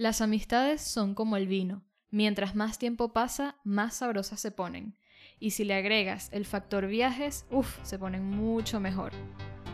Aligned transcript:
Las 0.00 0.22
amistades 0.22 0.80
son 0.80 1.14
como 1.14 1.36
el 1.36 1.46
vino. 1.46 1.82
Mientras 2.10 2.54
más 2.54 2.78
tiempo 2.78 3.12
pasa, 3.12 3.56
más 3.64 3.96
sabrosas 3.96 4.40
se 4.40 4.50
ponen. 4.50 4.96
Y 5.38 5.50
si 5.50 5.62
le 5.62 5.74
agregas 5.74 6.30
el 6.32 6.46
factor 6.46 6.86
viajes, 6.86 7.44
uff, 7.50 7.76
se 7.82 7.98
ponen 7.98 8.24
mucho 8.24 8.80
mejor. 8.80 9.12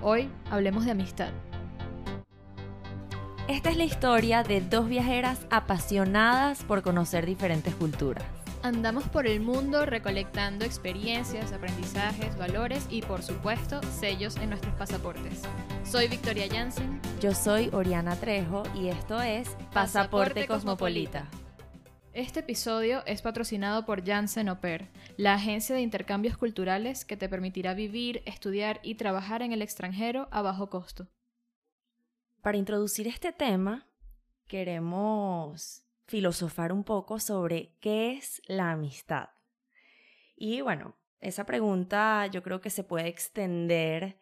Hoy 0.02 0.28
hablemos 0.50 0.84
de 0.84 0.90
amistad. 0.90 1.32
Esta 3.46 3.70
es 3.70 3.76
la 3.76 3.84
historia 3.84 4.42
de 4.42 4.62
dos 4.62 4.88
viajeras 4.88 5.46
apasionadas 5.48 6.64
por 6.64 6.82
conocer 6.82 7.24
diferentes 7.24 7.76
culturas. 7.76 8.35
Andamos 8.66 9.04
por 9.04 9.28
el 9.28 9.38
mundo 9.38 9.86
recolectando 9.86 10.64
experiencias, 10.64 11.52
aprendizajes, 11.52 12.36
valores 12.36 12.84
y 12.90 13.00
por 13.00 13.22
supuesto 13.22 13.80
sellos 13.84 14.36
en 14.38 14.50
nuestros 14.50 14.74
pasaportes. 14.74 15.40
Soy 15.84 16.08
Victoria 16.08 16.48
Jansen. 16.50 17.00
Yo 17.20 17.32
soy 17.32 17.70
Oriana 17.72 18.16
Trejo 18.16 18.64
y 18.74 18.88
esto 18.88 19.22
es 19.22 19.50
Pasaporte, 19.72 20.48
Cosmopolita. 20.48 21.28
Este 22.12 22.40
episodio 22.40 23.06
es 23.06 23.22
patrocinado 23.22 23.86
por 23.86 24.04
Janssen 24.04 24.48
Au 24.48 24.58
la 25.16 25.34
agencia 25.34 25.76
de 25.76 25.82
intercambios 25.82 26.36
culturales 26.36 27.04
que 27.04 27.16
te 27.16 27.28
permitirá 27.28 27.72
vivir, 27.72 28.24
estudiar 28.26 28.80
y 28.82 28.96
trabajar 28.96 29.42
en 29.42 29.52
el 29.52 29.62
extranjero 29.62 30.26
a 30.32 30.42
bajo 30.42 30.70
costo. 30.70 31.06
Para 32.42 32.58
introducir 32.58 33.06
este 33.06 33.30
tema, 33.30 33.86
queremos 34.48 35.85
filosofar 36.16 36.72
un 36.72 36.82
poco 36.82 37.20
sobre 37.20 37.76
qué 37.78 38.12
es 38.12 38.40
la 38.46 38.70
amistad. 38.70 39.28
Y 40.34 40.62
bueno, 40.62 40.96
esa 41.20 41.44
pregunta 41.44 42.26
yo 42.28 42.42
creo 42.42 42.62
que 42.62 42.70
se 42.70 42.84
puede 42.84 43.08
extender 43.08 44.18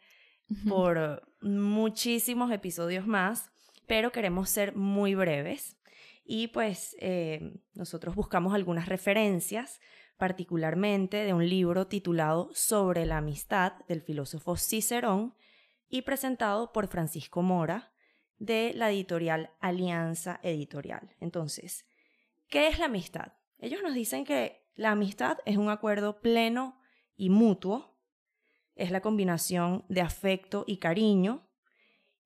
por 0.68 1.22
muchísimos 1.40 2.50
episodios 2.50 3.06
más, 3.06 3.52
pero 3.86 4.10
queremos 4.10 4.50
ser 4.50 4.74
muy 4.74 5.14
breves. 5.14 5.76
Y 6.24 6.48
pues 6.48 6.96
eh, 6.98 7.60
nosotros 7.74 8.16
buscamos 8.16 8.54
algunas 8.54 8.88
referencias, 8.88 9.80
particularmente 10.16 11.18
de 11.18 11.32
un 11.32 11.48
libro 11.48 11.86
titulado 11.86 12.50
Sobre 12.54 13.06
la 13.06 13.18
amistad 13.18 13.74
del 13.86 14.02
filósofo 14.02 14.56
Cicerón 14.56 15.36
y 15.88 16.02
presentado 16.02 16.72
por 16.72 16.88
Francisco 16.88 17.40
Mora 17.40 17.93
de 18.38 18.72
la 18.74 18.90
editorial 18.90 19.50
Alianza 19.60 20.40
Editorial. 20.42 21.14
Entonces, 21.20 21.86
¿qué 22.48 22.68
es 22.68 22.78
la 22.78 22.86
amistad? 22.86 23.32
Ellos 23.58 23.82
nos 23.82 23.94
dicen 23.94 24.24
que 24.24 24.68
la 24.74 24.90
amistad 24.90 25.38
es 25.46 25.56
un 25.56 25.70
acuerdo 25.70 26.20
pleno 26.20 26.80
y 27.16 27.30
mutuo, 27.30 27.96
es 28.74 28.90
la 28.90 29.00
combinación 29.00 29.84
de 29.88 30.00
afecto 30.00 30.64
y 30.66 30.78
cariño, 30.78 31.48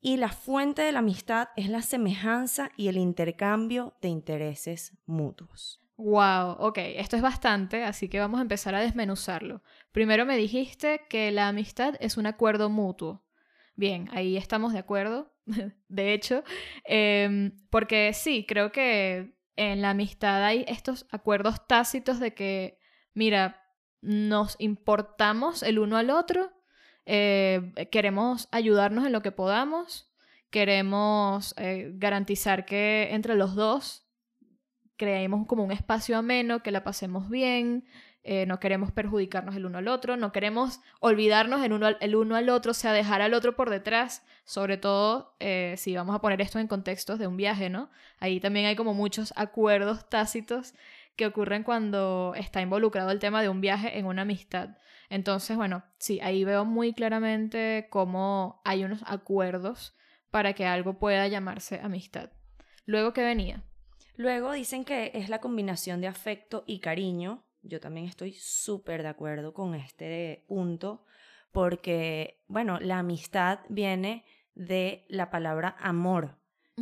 y 0.00 0.16
la 0.16 0.30
fuente 0.30 0.82
de 0.82 0.92
la 0.92 1.00
amistad 1.00 1.48
es 1.56 1.68
la 1.68 1.82
semejanza 1.82 2.70
y 2.76 2.88
el 2.88 2.96
intercambio 2.96 3.94
de 4.00 4.08
intereses 4.08 4.96
mutuos. 5.06 5.82
Wow, 5.96 6.52
ok, 6.60 6.78
esto 6.78 7.16
es 7.16 7.22
bastante, 7.22 7.82
así 7.82 8.08
que 8.08 8.20
vamos 8.20 8.38
a 8.38 8.42
empezar 8.42 8.74
a 8.76 8.80
desmenuzarlo. 8.80 9.62
Primero 9.90 10.24
me 10.24 10.36
dijiste 10.36 11.02
que 11.10 11.32
la 11.32 11.48
amistad 11.48 11.96
es 11.98 12.16
un 12.16 12.26
acuerdo 12.26 12.70
mutuo. 12.70 13.24
Bien, 13.78 14.08
ahí 14.10 14.36
estamos 14.36 14.72
de 14.72 14.80
acuerdo, 14.80 15.32
de 15.88 16.12
hecho, 16.12 16.42
em, 16.82 17.52
porque 17.70 18.12
sí, 18.12 18.44
creo 18.44 18.72
que 18.72 19.36
en 19.54 19.82
la 19.82 19.90
amistad 19.90 20.44
hay 20.44 20.64
estos 20.66 21.06
acuerdos 21.12 21.64
tácitos 21.68 22.18
de 22.18 22.34
que, 22.34 22.80
mira, 23.14 23.62
nos 24.00 24.56
importamos 24.58 25.62
el 25.62 25.78
uno 25.78 25.96
al 25.96 26.10
otro 26.10 26.50
eh, 27.06 27.88
queremos 27.92 28.48
ayudarnos 28.50 29.06
en 29.06 29.12
lo 29.12 29.22
que 29.22 29.30
podamos, 29.30 30.12
queremos 30.50 31.54
eh, 31.56 31.92
garantizar 31.94 32.64
que 32.66 33.10
entre 33.12 33.36
los 33.36 33.54
dos 33.54 34.08
creemos 34.96 35.46
como 35.46 35.62
un 35.62 35.70
espacio 35.70 36.18
ameno, 36.18 36.64
que 36.64 36.72
la 36.72 36.82
pasemos 36.82 37.30
bien, 37.30 37.86
eh, 38.24 38.46
no 38.46 38.60
queremos 38.60 38.92
perjudicarnos 38.92 39.56
el 39.56 39.66
uno 39.66 39.78
al 39.78 39.88
otro, 39.88 40.16
no 40.16 40.32
queremos 40.32 40.80
olvidarnos 41.00 41.64
el 41.64 41.72
uno 41.72 41.86
al, 41.86 41.96
el 42.00 42.16
uno 42.16 42.36
al 42.36 42.48
otro, 42.48 42.72
o 42.72 42.74
sea, 42.74 42.92
dejar 42.92 43.22
al 43.22 43.34
otro 43.34 43.56
por 43.56 43.70
detrás, 43.70 44.24
sobre 44.44 44.76
todo 44.76 45.36
si 45.76 45.94
vamos 45.94 46.14
a 46.14 46.20
poner 46.20 46.40
esto 46.40 46.58
en 46.58 46.68
contextos 46.68 47.18
de 47.18 47.26
un 47.26 47.36
viaje, 47.36 47.70
¿no? 47.70 47.90
Ahí 48.18 48.40
también 48.40 48.66
hay 48.66 48.76
como 48.76 48.94
muchos 48.94 49.32
acuerdos 49.36 50.08
tácitos 50.08 50.74
que 51.18 51.26
ocurren 51.26 51.64
cuando 51.64 52.32
está 52.36 52.62
involucrado 52.62 53.10
el 53.10 53.18
tema 53.18 53.42
de 53.42 53.48
un 53.48 53.60
viaje 53.60 53.98
en 53.98 54.06
una 54.06 54.22
amistad. 54.22 54.78
Entonces, 55.10 55.56
bueno, 55.56 55.82
sí, 55.98 56.20
ahí 56.22 56.44
veo 56.44 56.64
muy 56.64 56.92
claramente 56.92 57.88
cómo 57.90 58.62
hay 58.64 58.84
unos 58.84 59.02
acuerdos 59.04 59.96
para 60.30 60.52
que 60.52 60.64
algo 60.64 60.98
pueda 60.98 61.26
llamarse 61.26 61.80
amistad. 61.82 62.30
Luego, 62.86 63.12
¿qué 63.12 63.22
venía? 63.22 63.64
Luego 64.16 64.52
dicen 64.52 64.84
que 64.84 65.10
es 65.14 65.28
la 65.28 65.40
combinación 65.40 66.00
de 66.00 66.06
afecto 66.06 66.62
y 66.66 66.78
cariño. 66.78 67.42
Yo 67.62 67.80
también 67.80 68.06
estoy 68.06 68.32
súper 68.32 69.02
de 69.02 69.08
acuerdo 69.08 69.52
con 69.52 69.74
este 69.74 70.44
punto, 70.46 71.04
porque, 71.52 72.42
bueno, 72.46 72.78
la 72.80 72.98
amistad 72.98 73.60
viene 73.68 74.24
de 74.54 75.04
la 75.08 75.30
palabra 75.30 75.76
amor. 75.80 76.38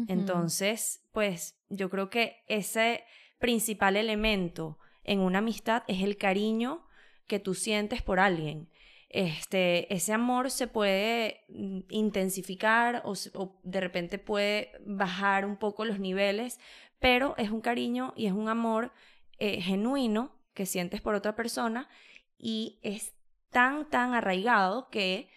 Entonces, 0.09 1.09
pues 1.13 1.59
yo 1.71 1.89
creo 1.89 2.11
que 2.11 2.45
ese 2.49 3.05
principal 3.39 3.97
elemento 3.97 4.79
en 5.05 5.21
una 5.21 5.39
amistad 5.39 5.85
es 5.89 6.03
el 6.03 6.19
cariño 6.19 6.87
que 7.27 7.39
tú 7.39 7.55
sientes 7.55 8.03
por 8.03 8.21
alguien. 8.21 8.69
Este, 9.09 9.93
ese 9.95 10.13
amor 10.13 10.51
se 10.51 10.67
puede 10.67 11.45
mm, 11.49 11.81
intensificar 11.89 13.03
o, 13.07 13.15
de 13.63 13.81
repente 13.81 14.19
puede 14.19 14.73
bajar 14.85 15.47
un 15.47 15.57
poco 15.57 15.87
los 15.87 15.99
niveles, 15.99 16.61
pero 16.99 17.35
es 17.39 17.51
un 17.51 17.63
cariño 17.63 18.13
y 18.17 18.27
es 18.27 18.33
un 18.33 18.51
amor 18.51 18.93
eh, 19.39 19.63
genuino 19.63 20.36
que 20.57 20.67
sientes 20.67 21.01
por 21.01 21.15
otra 21.15 21.37
persona 21.37 21.89
y 22.37 22.81
es 22.83 23.15
tan, 23.51 23.89
tan 23.89 24.15
arraigado 24.15 24.91
que 24.91 25.31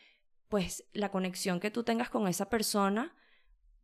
pues 0.47 0.85
la 0.93 1.11
conexión 1.11 1.59
que 1.59 1.69
tú 1.69 1.83
tengas 1.83 2.09
con 2.09 2.27
esa 2.27 2.49
persona 2.49 3.15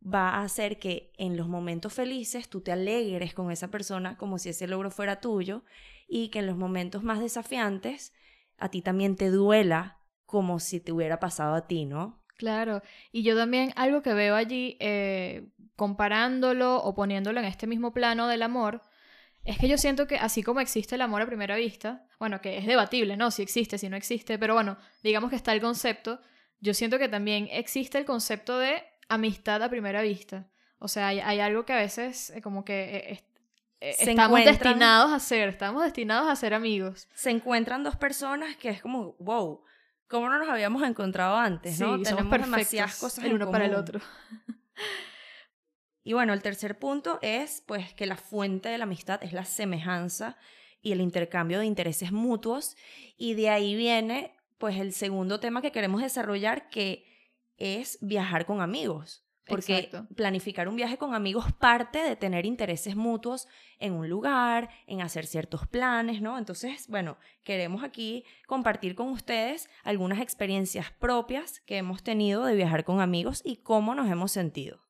va 0.02 0.30
a 0.30 0.42
hacer 0.42 0.78
que 0.80 1.12
en 1.16 1.36
los 1.36 1.46
momentos 1.46 1.92
felices 1.92 2.48
tú 2.48 2.60
te 2.60 2.72
alegres 2.72 3.34
con 3.34 3.52
esa 3.52 3.70
persona 3.70 4.16
como 4.16 4.38
si 4.38 4.48
ese 4.48 4.66
logro 4.66 4.90
fuera 4.90 5.20
tuyo 5.20 5.62
y 6.08 6.30
que 6.30 6.40
en 6.40 6.46
los 6.46 6.56
momentos 6.56 7.04
más 7.04 7.20
desafiantes 7.20 8.12
a 8.58 8.68
ti 8.70 8.82
también 8.82 9.14
te 9.14 9.30
duela 9.30 9.98
como 10.24 10.58
si 10.58 10.80
te 10.80 10.90
hubiera 10.90 11.20
pasado 11.20 11.54
a 11.54 11.66
ti, 11.66 11.84
¿no? 11.84 12.20
Claro, 12.36 12.82
y 13.12 13.22
yo 13.22 13.36
también 13.36 13.72
algo 13.76 14.02
que 14.02 14.12
veo 14.12 14.34
allí, 14.34 14.76
eh, 14.80 15.48
comparándolo 15.76 16.82
o 16.82 16.94
poniéndolo 16.94 17.40
en 17.40 17.46
este 17.46 17.66
mismo 17.66 17.92
plano 17.92 18.26
del 18.26 18.42
amor, 18.42 18.82
es 19.46 19.58
que 19.58 19.68
yo 19.68 19.78
siento 19.78 20.06
que 20.06 20.16
así 20.16 20.42
como 20.42 20.60
existe 20.60 20.96
el 20.96 21.02
amor 21.02 21.22
a 21.22 21.26
primera 21.26 21.56
vista, 21.56 22.04
bueno, 22.18 22.40
que 22.40 22.58
es 22.58 22.66
debatible, 22.66 23.16
¿no? 23.16 23.30
Si 23.30 23.42
existe, 23.42 23.78
si 23.78 23.88
no 23.88 23.96
existe, 23.96 24.38
pero 24.38 24.54
bueno, 24.54 24.76
digamos 25.02 25.30
que 25.30 25.36
está 25.36 25.52
el 25.52 25.60
concepto, 25.60 26.20
yo 26.60 26.74
siento 26.74 26.98
que 26.98 27.08
también 27.08 27.48
existe 27.50 27.98
el 27.98 28.04
concepto 28.04 28.58
de 28.58 28.82
amistad 29.08 29.62
a 29.62 29.70
primera 29.70 30.02
vista. 30.02 30.48
O 30.78 30.88
sea, 30.88 31.08
hay, 31.08 31.40
algo 31.40 31.64
que 31.64 31.72
a 31.72 31.76
veces 31.76 32.30
eh, 32.30 32.42
como 32.42 32.64
que 32.64 32.84
eh, 32.84 33.24
eh, 33.80 33.96
estamos 33.98 34.44
destinados 34.44 35.12
a 35.12 35.20
ser, 35.20 35.48
estamos 35.48 35.82
destinados 35.84 36.28
a 36.28 36.36
ser 36.36 36.52
amigos. 36.52 37.08
Se 37.14 37.30
encuentran 37.30 37.82
dos 37.82 37.96
personas 37.96 38.56
que 38.56 38.70
es 38.70 38.82
como, 38.82 39.14
wow, 39.18 39.62
¿cómo 40.08 40.28
no 40.28 40.38
nos 40.38 40.48
habíamos 40.48 40.82
encontrado 40.82 41.36
antes? 41.36 41.80
¿no? 41.80 42.00
Tenemos 42.02 42.30
demasiadas 42.30 42.98
cosas 42.98 43.24
el 43.24 43.34
uno 43.34 43.50
para 43.50 43.66
el 43.66 43.74
otro. 43.74 44.00
y 46.06 46.12
bueno, 46.12 46.32
el 46.32 46.40
tercer 46.40 46.78
punto 46.78 47.18
es 47.20 47.64
pues 47.66 47.92
que 47.92 48.06
la 48.06 48.16
fuente 48.16 48.68
de 48.68 48.78
la 48.78 48.84
amistad 48.84 49.24
es 49.24 49.32
la 49.32 49.44
semejanza 49.44 50.36
y 50.80 50.92
el 50.92 51.00
intercambio 51.00 51.58
de 51.58 51.66
intereses 51.66 52.12
mutuos 52.12 52.76
y 53.16 53.34
de 53.34 53.50
ahí 53.50 53.74
viene 53.74 54.36
pues 54.56 54.76
el 54.78 54.92
segundo 54.92 55.40
tema 55.40 55.62
que 55.62 55.72
queremos 55.72 56.00
desarrollar 56.00 56.68
que 56.68 57.04
es 57.56 57.98
viajar 58.02 58.46
con 58.46 58.60
amigos. 58.60 59.24
Porque 59.48 59.90
planificar 60.14 60.68
un 60.68 60.76
viaje 60.76 60.96
con 60.96 61.12
amigos 61.12 61.52
parte 61.54 61.98
de 61.98 62.14
tener 62.14 62.46
intereses 62.46 62.94
mutuos 62.94 63.48
en 63.80 63.92
un 63.92 64.08
lugar, 64.08 64.70
en 64.86 65.00
hacer 65.00 65.26
ciertos 65.26 65.66
planes, 65.66 66.22
¿no? 66.22 66.38
Entonces, 66.38 66.86
bueno, 66.86 67.18
queremos 67.42 67.82
aquí 67.82 68.24
compartir 68.46 68.94
con 68.94 69.08
ustedes 69.08 69.68
algunas 69.82 70.20
experiencias 70.20 70.92
propias 70.92 71.62
que 71.66 71.78
hemos 71.78 72.04
tenido 72.04 72.44
de 72.44 72.54
viajar 72.54 72.84
con 72.84 73.00
amigos 73.00 73.42
y 73.44 73.56
cómo 73.56 73.96
nos 73.96 74.08
hemos 74.08 74.30
sentido. 74.30 74.85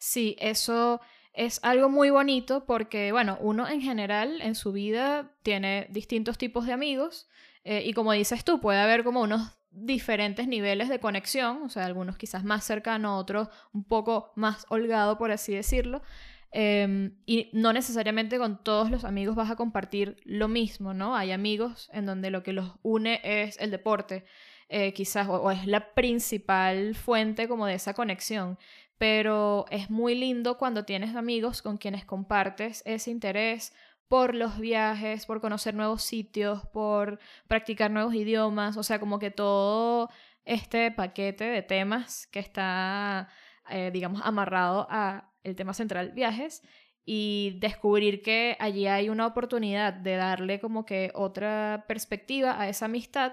Sí, 0.00 0.34
eso 0.40 1.00
es 1.34 1.60
algo 1.62 1.90
muy 1.90 2.08
bonito 2.08 2.64
porque, 2.64 3.12
bueno, 3.12 3.36
uno 3.40 3.68
en 3.68 3.82
general 3.82 4.40
en 4.40 4.54
su 4.54 4.72
vida 4.72 5.30
tiene 5.42 5.86
distintos 5.90 6.38
tipos 6.38 6.64
de 6.66 6.72
amigos 6.72 7.28
eh, 7.64 7.82
y 7.84 7.92
como 7.92 8.12
dices 8.12 8.42
tú, 8.42 8.60
puede 8.60 8.80
haber 8.80 9.04
como 9.04 9.20
unos 9.20 9.58
diferentes 9.70 10.48
niveles 10.48 10.88
de 10.88 11.00
conexión, 11.00 11.62
o 11.62 11.68
sea, 11.68 11.84
algunos 11.84 12.16
quizás 12.16 12.44
más 12.44 12.64
cercanos, 12.64 13.20
otros 13.20 13.48
un 13.74 13.84
poco 13.84 14.32
más 14.36 14.64
holgado, 14.70 15.18
por 15.18 15.30
así 15.32 15.54
decirlo. 15.54 16.02
Em, 16.50 17.14
y 17.26 17.50
no 17.52 17.72
necesariamente 17.72 18.38
con 18.38 18.64
todos 18.64 18.90
los 18.90 19.04
amigos 19.04 19.36
vas 19.36 19.50
a 19.50 19.56
compartir 19.56 20.16
lo 20.24 20.48
mismo, 20.48 20.94
¿no? 20.94 21.14
Hay 21.14 21.30
amigos 21.30 21.90
en 21.92 22.06
donde 22.06 22.30
lo 22.30 22.42
que 22.42 22.52
los 22.52 22.72
une 22.82 23.20
es 23.22 23.56
el 23.60 23.70
deporte, 23.70 24.24
eh, 24.68 24.92
quizás, 24.94 25.28
o, 25.28 25.50
es 25.50 25.66
la 25.66 25.92
principal 25.94 26.96
fuente 26.96 27.48
como 27.48 27.66
de 27.66 27.74
esa 27.74 27.94
conexión. 27.94 28.58
Pero 29.00 29.64
es 29.70 29.88
muy 29.88 30.14
lindo 30.14 30.58
cuando 30.58 30.84
tienes 30.84 31.16
amigos 31.16 31.62
con 31.62 31.78
quienes 31.78 32.04
compartes 32.04 32.82
ese 32.84 33.10
interés 33.10 33.72
por 34.08 34.34
los 34.34 34.58
viajes, 34.58 35.24
por 35.24 35.40
conocer 35.40 35.74
nuevos 35.74 36.02
sitios, 36.02 36.66
por 36.66 37.18
practicar 37.48 37.90
nuevos 37.90 38.14
idiomas, 38.14 38.76
o 38.76 38.82
sea, 38.82 39.00
como 39.00 39.18
que 39.18 39.30
todo 39.30 40.10
este 40.44 40.90
paquete 40.90 41.44
de 41.44 41.62
temas 41.62 42.26
que 42.26 42.40
está, 42.40 43.30
eh, 43.70 43.90
digamos, 43.90 44.20
amarrado 44.22 44.86
a 44.90 45.32
el 45.44 45.56
tema 45.56 45.72
central 45.72 46.12
viajes 46.12 46.62
y 47.06 47.56
descubrir 47.58 48.20
que 48.20 48.58
allí 48.60 48.86
hay 48.86 49.08
una 49.08 49.26
oportunidad 49.26 49.94
de 49.94 50.16
darle 50.16 50.60
como 50.60 50.84
que 50.84 51.10
otra 51.14 51.86
perspectiva 51.88 52.60
a 52.60 52.68
esa 52.68 52.84
amistad, 52.84 53.32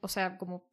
o 0.00 0.08
sea, 0.08 0.38
como 0.38 0.64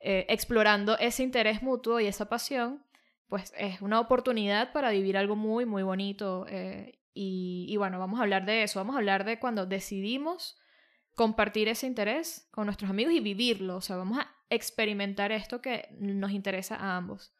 eh, 0.00 0.26
explorando 0.28 0.98
ese 0.98 1.22
interés 1.22 1.62
mutuo 1.62 2.00
y 2.00 2.08
esa 2.08 2.28
pasión, 2.28 2.84
pues 3.28 3.52
es 3.56 3.82
una 3.82 4.00
oportunidad 4.00 4.72
para 4.72 4.90
vivir 4.90 5.16
algo 5.16 5.36
muy, 5.36 5.66
muy 5.66 5.82
bonito. 5.82 6.46
Eh, 6.48 6.98
y, 7.14 7.66
y, 7.68 7.76
bueno, 7.76 7.98
vamos 7.98 8.20
a 8.20 8.22
hablar 8.22 8.44
de 8.44 8.62
eso, 8.62 8.78
vamos 8.78 8.94
a 8.94 8.98
hablar 8.98 9.24
de 9.24 9.38
cuando 9.38 9.66
decidimos 9.66 10.58
compartir 11.14 11.68
ese 11.68 11.86
interés 11.86 12.46
con 12.50 12.66
nuestros 12.66 12.90
amigos 12.90 13.14
y 13.14 13.20
vivirlo, 13.20 13.76
o 13.76 13.80
sea, 13.80 13.96
vamos 13.96 14.18
a 14.18 14.28
experimentar 14.50 15.32
esto 15.32 15.62
que 15.62 15.88
nos 15.98 16.30
interesa 16.30 16.76
a 16.76 16.96
ambos. 16.96 17.32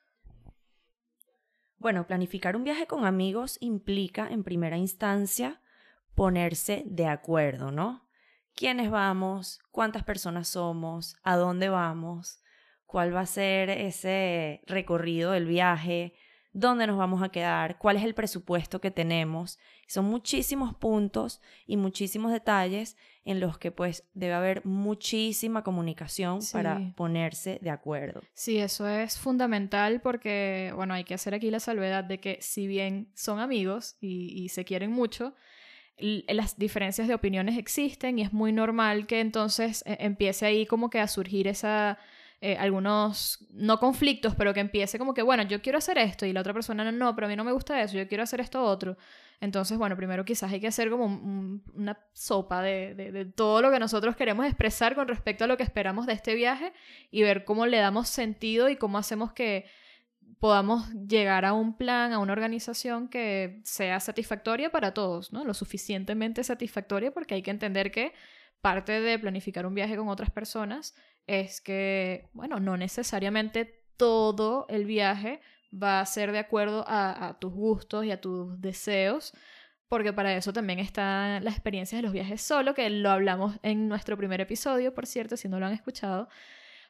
Bueno, 1.79 2.07
planificar 2.07 2.57
un 2.57 2.65
viaje 2.65 2.87
con 2.87 3.05
amigos 3.05 3.59
implica, 3.61 4.29
en 4.29 4.45
primera 4.45 4.79
instancia, 4.79 5.61
ponerse 6.15 6.83
de 6.87 7.07
acuerdo, 7.07 7.71
¿no? 7.71 8.09
¿Quiénes 8.55 8.91
vamos? 8.91 9.61
¿Cuántas 9.71 10.03
personas 10.03 10.49
somos? 10.49 11.17
¿A 11.23 11.37
dónde 11.37 11.69
vamos? 11.69 12.41
¿Cuál 12.87 13.15
va 13.15 13.21
a 13.21 13.27
ser 13.27 13.71
ese 13.71 14.63
recorrido 14.67 15.33
del 15.33 15.47
viaje? 15.47 16.15
dónde 16.57 16.87
nos 16.87 16.97
vamos 16.97 17.23
a 17.23 17.29
quedar, 17.29 17.77
cuál 17.77 17.97
es 17.97 18.03
el 18.03 18.15
presupuesto 18.15 18.81
que 18.81 18.91
tenemos. 18.91 19.59
Son 19.87 20.07
muchísimos 20.07 20.75
puntos 20.75 21.43
y 21.67 21.77
muchísimos 21.77 22.33
detalles 22.33 22.97
en 23.27 23.41
los 23.41 23.59
que 23.59 23.71
pues 23.71 24.05
debe 24.15 24.33
haber 24.33 24.65
muchísima 24.65 25.63
comunicación 25.63 26.39
para 26.53 26.95
ponerse 26.97 27.59
de 27.61 27.69
acuerdo. 27.69 28.23
Sí, 28.33 28.57
eso 28.57 28.89
es 28.89 29.19
fundamental 29.19 30.01
porque, 30.01 30.73
bueno, 30.75 30.95
hay 30.95 31.05
que 31.05 31.13
hacer 31.13 31.35
aquí 31.35 31.51
la 31.51 31.61
salvedad 31.61 32.05
de 32.05 32.21
que 32.21 32.39
si 32.41 32.67
bien 32.67 33.11
son 33.15 33.39
amigos 33.39 33.99
y, 34.01 34.43
y 34.43 34.49
se 34.49 34.65
quieren 34.65 34.93
mucho, 34.93 35.35
las 35.99 36.59
diferencias 36.59 37.07
de 37.07 37.15
opiniones 37.15 37.59
existen 37.59 38.19
y 38.19 38.23
es 38.23 38.33
muy 38.33 38.53
normal 38.53 39.07
que 39.07 39.21
entonces 39.21 39.83
e, 39.87 39.99
empiece 40.01 40.47
ahí 40.47 40.65
como 40.65 40.89
que 40.89 41.01
a 41.01 41.09
surgir 41.09 41.49
esa 41.49 41.99
eh, 42.41 42.57
algunos, 42.59 43.47
no 43.51 43.79
conflictos, 43.81 44.35
pero 44.35 44.53
que 44.53 44.61
empiece 44.61 44.99
como 44.99 45.15
que, 45.15 45.23
bueno, 45.23 45.43
yo 45.45 45.63
quiero 45.63 45.79
hacer 45.79 45.97
esto 45.97 46.27
y 46.27 46.33
la 46.33 46.41
otra 46.41 46.53
persona 46.53 46.91
no, 46.93 47.15
pero 47.15 47.27
a 47.27 47.31
mí 47.31 47.37
no 47.37 47.45
me 47.45 47.53
gusta 47.53 47.81
eso, 47.83 47.97
yo 47.97 48.07
quiero 48.09 48.25
hacer 48.25 48.41
esto 48.41 48.63
otro. 48.63 48.97
Entonces, 49.41 49.77
bueno, 49.79 49.97
primero 49.97 50.25
quizás 50.25 50.53
hay 50.53 50.61
que 50.61 50.67
hacer 50.67 50.91
como 50.91 51.07
una 51.75 51.99
sopa 52.13 52.63
de, 52.63 52.95
de, 52.95 53.25
todo 53.25 53.63
lo 53.63 53.71
que 53.71 53.79
nosotros 53.79 54.17
queremos 54.17 54.47
expresar 54.47 54.95
con 54.95 55.09
respecto 55.09 55.45
a 55.45 55.47
lo 55.47 55.57
que 55.57 55.63
esperamos 55.63 56.07
de 56.07 56.15
este 56.15 56.35
viaje 56.35 56.73
y 57.11 57.23
ver 57.23 57.45
cómo 57.45 57.67
le 57.67 57.79
damos 57.79 58.09
sentido 58.09 58.69
y 58.69 58.77
cómo 58.77 58.99
hacemos 58.99 59.33
que 59.33 59.67
podamos 60.39 60.91
llegar 61.09 61.45
a 61.45 61.53
un 61.53 61.77
plan, 61.77 62.13
a 62.13 62.19
una 62.19 62.33
organización 62.33 63.09
que 63.09 63.61
sea 63.65 64.01
satisfactoria 64.01 64.71
para 64.71 64.93
todos, 64.93 65.33
¿no? 65.33 65.45
Lo 65.45 65.55
suficientemente 65.55 66.45
satisfactoria 66.45 67.13
porque 67.13 67.35
hay 67.35 67.43
que 67.43 67.51
entender 67.51 67.91
que 67.91 68.13
parte 68.61 69.01
de 69.01 69.19
planificar 69.19 69.67
un 69.67 69.75
viaje 69.75 69.97
con 69.97 70.09
otras 70.09 70.31
personas 70.31 70.95
es 71.27 71.61
que, 71.61 72.29
bueno, 72.33 72.61
no 72.61 72.77
necesariamente 72.77 73.85
todo 73.97 74.67
el 74.69 74.85
viaje 74.85 75.41
va 75.73 76.01
a 76.01 76.07
ser 76.07 76.33
de 76.33 76.39
acuerdo 76.39 76.85
a, 76.87 77.37
tus 77.41 77.53
gustos 77.53 78.05
y 78.05 78.11
a 78.11 78.21
tus 78.21 78.61
deseos, 78.61 79.33
porque 79.89 80.13
para 80.13 80.35
eso 80.35 80.53
también 80.53 80.79
están 80.79 81.45
las 81.45 81.55
experiencias 81.55 81.99
de 81.99 82.03
los 82.03 82.13
viajes 82.13 82.43
solo, 82.43 82.75
que 82.75 82.89
lo 82.91 83.11
hablamos 83.11 83.57
en 83.63 83.89
nuestro 83.89 84.17
primer 84.17 84.41
episodio, 84.41 84.95
por 84.95 85.07
cierto, 85.07 85.37
si 85.37 85.49
no 85.49 85.61
lo 85.61 85.67
han 85.67 85.73
escuchado. 85.73 86.29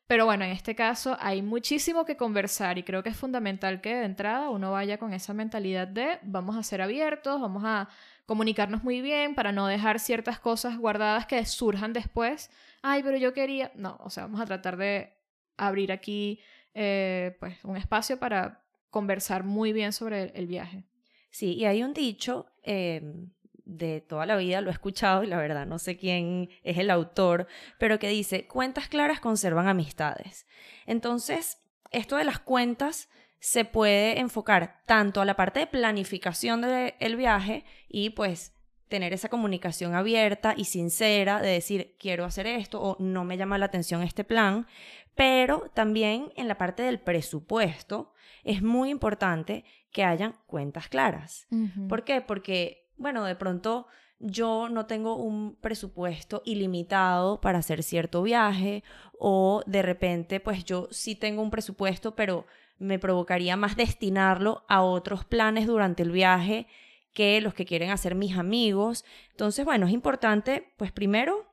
Pero 0.06 0.24
bueno, 0.24 0.44
en 0.44 0.52
este 0.52 0.76
caso 0.76 1.16
hay 1.20 1.42
muchísimo 1.42 2.04
que 2.04 2.16
conversar 2.16 2.78
y 2.78 2.84
creo 2.84 3.02
que 3.02 3.08
es 3.08 3.16
fundamental 3.16 3.80
que 3.80 3.94
de 3.94 4.04
entrada 4.04 4.50
uno 4.50 4.70
vaya 4.70 4.98
con 4.98 5.12
esa 5.12 5.34
mentalidad 5.34 5.88
de 5.88 6.20
vamos 6.22 6.56
a 6.56 6.62
ser 6.62 6.80
abiertos, 6.80 7.40
vamos 7.40 7.64
a 7.66 7.88
comunicarnos 8.26 8.82
muy 8.82 9.00
bien 9.00 9.34
para 9.34 9.52
no 9.52 9.66
dejar 9.66 10.00
ciertas 10.00 10.38
cosas 10.40 10.76
guardadas 10.76 11.26
que 11.26 11.44
surjan 11.46 11.92
después. 11.92 12.50
Ay, 12.82 13.02
pero 13.02 13.16
yo 13.16 13.32
quería... 13.32 13.72
No, 13.76 13.96
o 14.00 14.10
sea, 14.10 14.24
vamos 14.24 14.40
a 14.40 14.46
tratar 14.46 14.76
de 14.76 15.16
abrir 15.56 15.92
aquí 15.92 16.40
eh, 16.74 17.36
pues 17.40 17.64
un 17.64 17.76
espacio 17.76 18.18
para 18.18 18.62
conversar 18.90 19.44
muy 19.44 19.72
bien 19.72 19.92
sobre 19.92 20.32
el, 20.34 20.46
viaje. 20.46 20.84
Sí, 21.30 21.54
y 21.54 21.64
hay 21.64 21.82
un 21.82 21.94
dicho 21.94 22.46
em, 22.62 23.30
de 23.64 24.00
toda 24.00 24.26
la 24.26 24.36
vida, 24.36 24.60
lo 24.60 24.70
he 24.70 24.72
escuchado 24.72 25.22
y 25.22 25.26
la 25.26 25.38
verdad 25.38 25.66
no 25.66 25.78
sé 25.78 25.96
quién 25.96 26.48
es 26.62 26.78
el 26.78 26.90
autor, 26.90 27.46
pero 27.78 27.98
que 27.98 28.08
dice, 28.08 28.46
cuentas 28.46 28.88
claras 28.88 29.20
conservan 29.20 29.68
amistades. 29.68 30.46
Entonces, 30.86 31.62
esto 31.90 32.16
de 32.16 32.24
las 32.24 32.40
cuentas 32.40 33.08
se 33.38 33.64
puede 33.64 34.18
enfocar 34.18 34.82
tanto 34.86 35.20
a 35.20 35.24
la 35.24 35.36
parte 35.36 35.60
de 35.60 35.66
planificación 35.66 36.62
del 36.62 37.16
viaje 37.16 37.64
y 37.88 38.10
pues 38.10 38.52
tener 38.88 39.12
esa 39.12 39.28
comunicación 39.28 39.94
abierta 39.94 40.54
y 40.56 40.64
sincera 40.64 41.40
de 41.40 41.50
decir 41.50 41.96
quiero 41.98 42.24
hacer 42.24 42.46
esto 42.46 42.80
o 42.80 42.96
no 43.00 43.24
me 43.24 43.36
llama 43.36 43.58
la 43.58 43.66
atención 43.66 44.02
este 44.02 44.24
plan, 44.24 44.66
pero 45.14 45.70
también 45.74 46.32
en 46.36 46.48
la 46.48 46.58
parte 46.58 46.82
del 46.82 47.00
presupuesto 47.00 48.12
es 48.44 48.62
muy 48.62 48.90
importante 48.90 49.64
que 49.90 50.04
hayan 50.04 50.36
cuentas 50.46 50.88
claras. 50.88 51.48
¿Por 51.88 52.04
qué? 52.04 52.20
Porque, 52.20 52.90
bueno, 52.96 53.24
de 53.24 53.34
pronto 53.34 53.86
yo 54.18 54.68
no 54.68 54.86
tengo 54.86 55.16
un 55.16 55.56
presupuesto 55.56 56.42
ilimitado 56.44 57.40
para 57.40 57.58
hacer 57.58 57.82
cierto 57.82 58.22
viaje 58.22 58.82
o 59.18 59.62
de 59.66 59.82
repente 59.82 60.40
pues 60.40 60.64
yo 60.64 60.88
sí 60.90 61.14
tengo 61.16 61.42
un 61.42 61.50
presupuesto 61.50 62.14
pero 62.14 62.46
me 62.78 62.98
provocaría 62.98 63.56
más 63.56 63.76
destinarlo 63.76 64.64
a 64.68 64.82
otros 64.82 65.24
planes 65.24 65.66
durante 65.66 66.02
el 66.02 66.10
viaje 66.10 66.66
que 67.12 67.40
los 67.40 67.54
que 67.54 67.64
quieren 67.64 67.90
hacer 67.90 68.14
mis 68.14 68.36
amigos. 68.36 69.04
Entonces, 69.30 69.64
bueno, 69.64 69.86
es 69.86 69.92
importante, 69.92 70.74
pues 70.76 70.92
primero, 70.92 71.46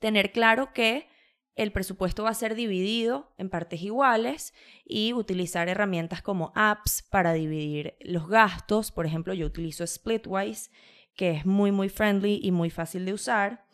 tener 0.00 0.32
claro 0.32 0.72
que 0.72 1.08
el 1.54 1.72
presupuesto 1.72 2.22
va 2.22 2.30
a 2.30 2.34
ser 2.34 2.54
dividido 2.54 3.32
en 3.36 3.50
partes 3.50 3.82
iguales 3.82 4.54
y 4.84 5.12
utilizar 5.12 5.68
herramientas 5.68 6.22
como 6.22 6.52
apps 6.54 7.02
para 7.10 7.32
dividir 7.32 7.96
los 8.00 8.28
gastos. 8.28 8.92
Por 8.92 9.06
ejemplo, 9.06 9.34
yo 9.34 9.46
utilizo 9.46 9.86
Splitwise, 9.86 10.70
que 11.14 11.30
es 11.30 11.46
muy, 11.46 11.72
muy 11.72 11.88
friendly 11.88 12.40
y 12.42 12.52
muy 12.52 12.70
fácil 12.70 13.04
de 13.04 13.12
usar. 13.12 13.64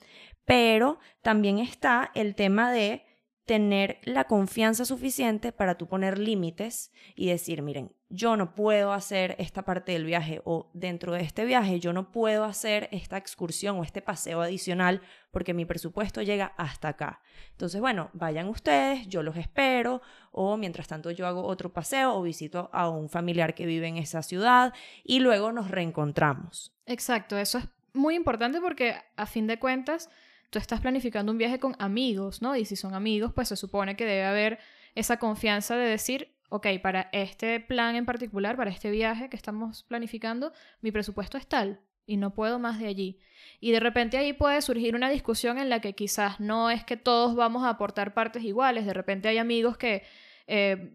Pero 0.46 0.98
también 1.22 1.58
está 1.58 2.10
el 2.14 2.34
tema 2.34 2.72
de 2.72 3.04
tener 3.44 3.98
la 4.04 4.24
confianza 4.24 4.84
suficiente 4.86 5.52
para 5.52 5.76
tú 5.76 5.86
poner 5.86 6.18
límites 6.18 6.90
y 7.14 7.28
decir, 7.28 7.60
miren, 7.60 7.92
yo 8.08 8.36
no 8.36 8.54
puedo 8.54 8.92
hacer 8.92 9.36
esta 9.38 9.62
parte 9.62 9.92
del 9.92 10.04
viaje 10.04 10.40
o 10.44 10.70
dentro 10.72 11.12
de 11.12 11.20
este 11.20 11.44
viaje 11.44 11.80
yo 11.80 11.92
no 11.92 12.10
puedo 12.10 12.44
hacer 12.44 12.88
esta 12.92 13.18
excursión 13.18 13.78
o 13.78 13.82
este 13.82 14.00
paseo 14.00 14.40
adicional 14.40 15.02
porque 15.30 15.52
mi 15.52 15.66
presupuesto 15.66 16.22
llega 16.22 16.54
hasta 16.56 16.88
acá. 16.88 17.20
Entonces, 17.50 17.80
bueno, 17.80 18.10
vayan 18.14 18.48
ustedes, 18.48 19.06
yo 19.08 19.22
los 19.22 19.36
espero 19.36 20.00
o 20.32 20.56
mientras 20.56 20.88
tanto 20.88 21.10
yo 21.10 21.26
hago 21.26 21.44
otro 21.44 21.72
paseo 21.72 22.14
o 22.14 22.22
visito 22.22 22.70
a 22.72 22.88
un 22.88 23.10
familiar 23.10 23.54
que 23.54 23.66
vive 23.66 23.88
en 23.88 23.98
esa 23.98 24.22
ciudad 24.22 24.72
y 25.02 25.20
luego 25.20 25.52
nos 25.52 25.70
reencontramos. 25.70 26.72
Exacto, 26.86 27.36
eso 27.36 27.58
es 27.58 27.68
muy 27.92 28.14
importante 28.14 28.60
porque 28.60 28.96
a 29.16 29.26
fin 29.26 29.46
de 29.46 29.58
cuentas 29.58 30.08
tú 30.50 30.58
estás 30.58 30.80
planificando 30.80 31.32
un 31.32 31.38
viaje 31.38 31.58
con 31.58 31.76
amigos, 31.78 32.42
¿no? 32.42 32.56
Y 32.56 32.64
si 32.64 32.76
son 32.76 32.94
amigos, 32.94 33.32
pues 33.34 33.48
se 33.48 33.56
supone 33.56 33.96
que 33.96 34.04
debe 34.04 34.24
haber 34.24 34.58
esa 34.94 35.18
confianza 35.18 35.76
de 35.76 35.88
decir, 35.88 36.34
ok, 36.48 36.66
para 36.82 37.08
este 37.12 37.60
plan 37.60 37.96
en 37.96 38.06
particular, 38.06 38.56
para 38.56 38.70
este 38.70 38.90
viaje 38.90 39.28
que 39.28 39.36
estamos 39.36 39.82
planificando, 39.84 40.52
mi 40.80 40.92
presupuesto 40.92 41.36
es 41.38 41.46
tal 41.46 41.80
y 42.06 42.16
no 42.16 42.34
puedo 42.34 42.58
más 42.58 42.78
de 42.78 42.86
allí. 42.86 43.18
Y 43.60 43.72
de 43.72 43.80
repente 43.80 44.18
ahí 44.18 44.32
puede 44.32 44.60
surgir 44.62 44.94
una 44.94 45.10
discusión 45.10 45.58
en 45.58 45.70
la 45.70 45.80
que 45.80 45.94
quizás 45.94 46.40
no 46.40 46.70
es 46.70 46.84
que 46.84 46.96
todos 46.96 47.34
vamos 47.34 47.64
a 47.64 47.70
aportar 47.70 48.14
partes 48.14 48.44
iguales, 48.44 48.86
de 48.86 48.94
repente 48.94 49.28
hay 49.28 49.38
amigos 49.38 49.76
que 49.76 50.02
eh, 50.46 50.92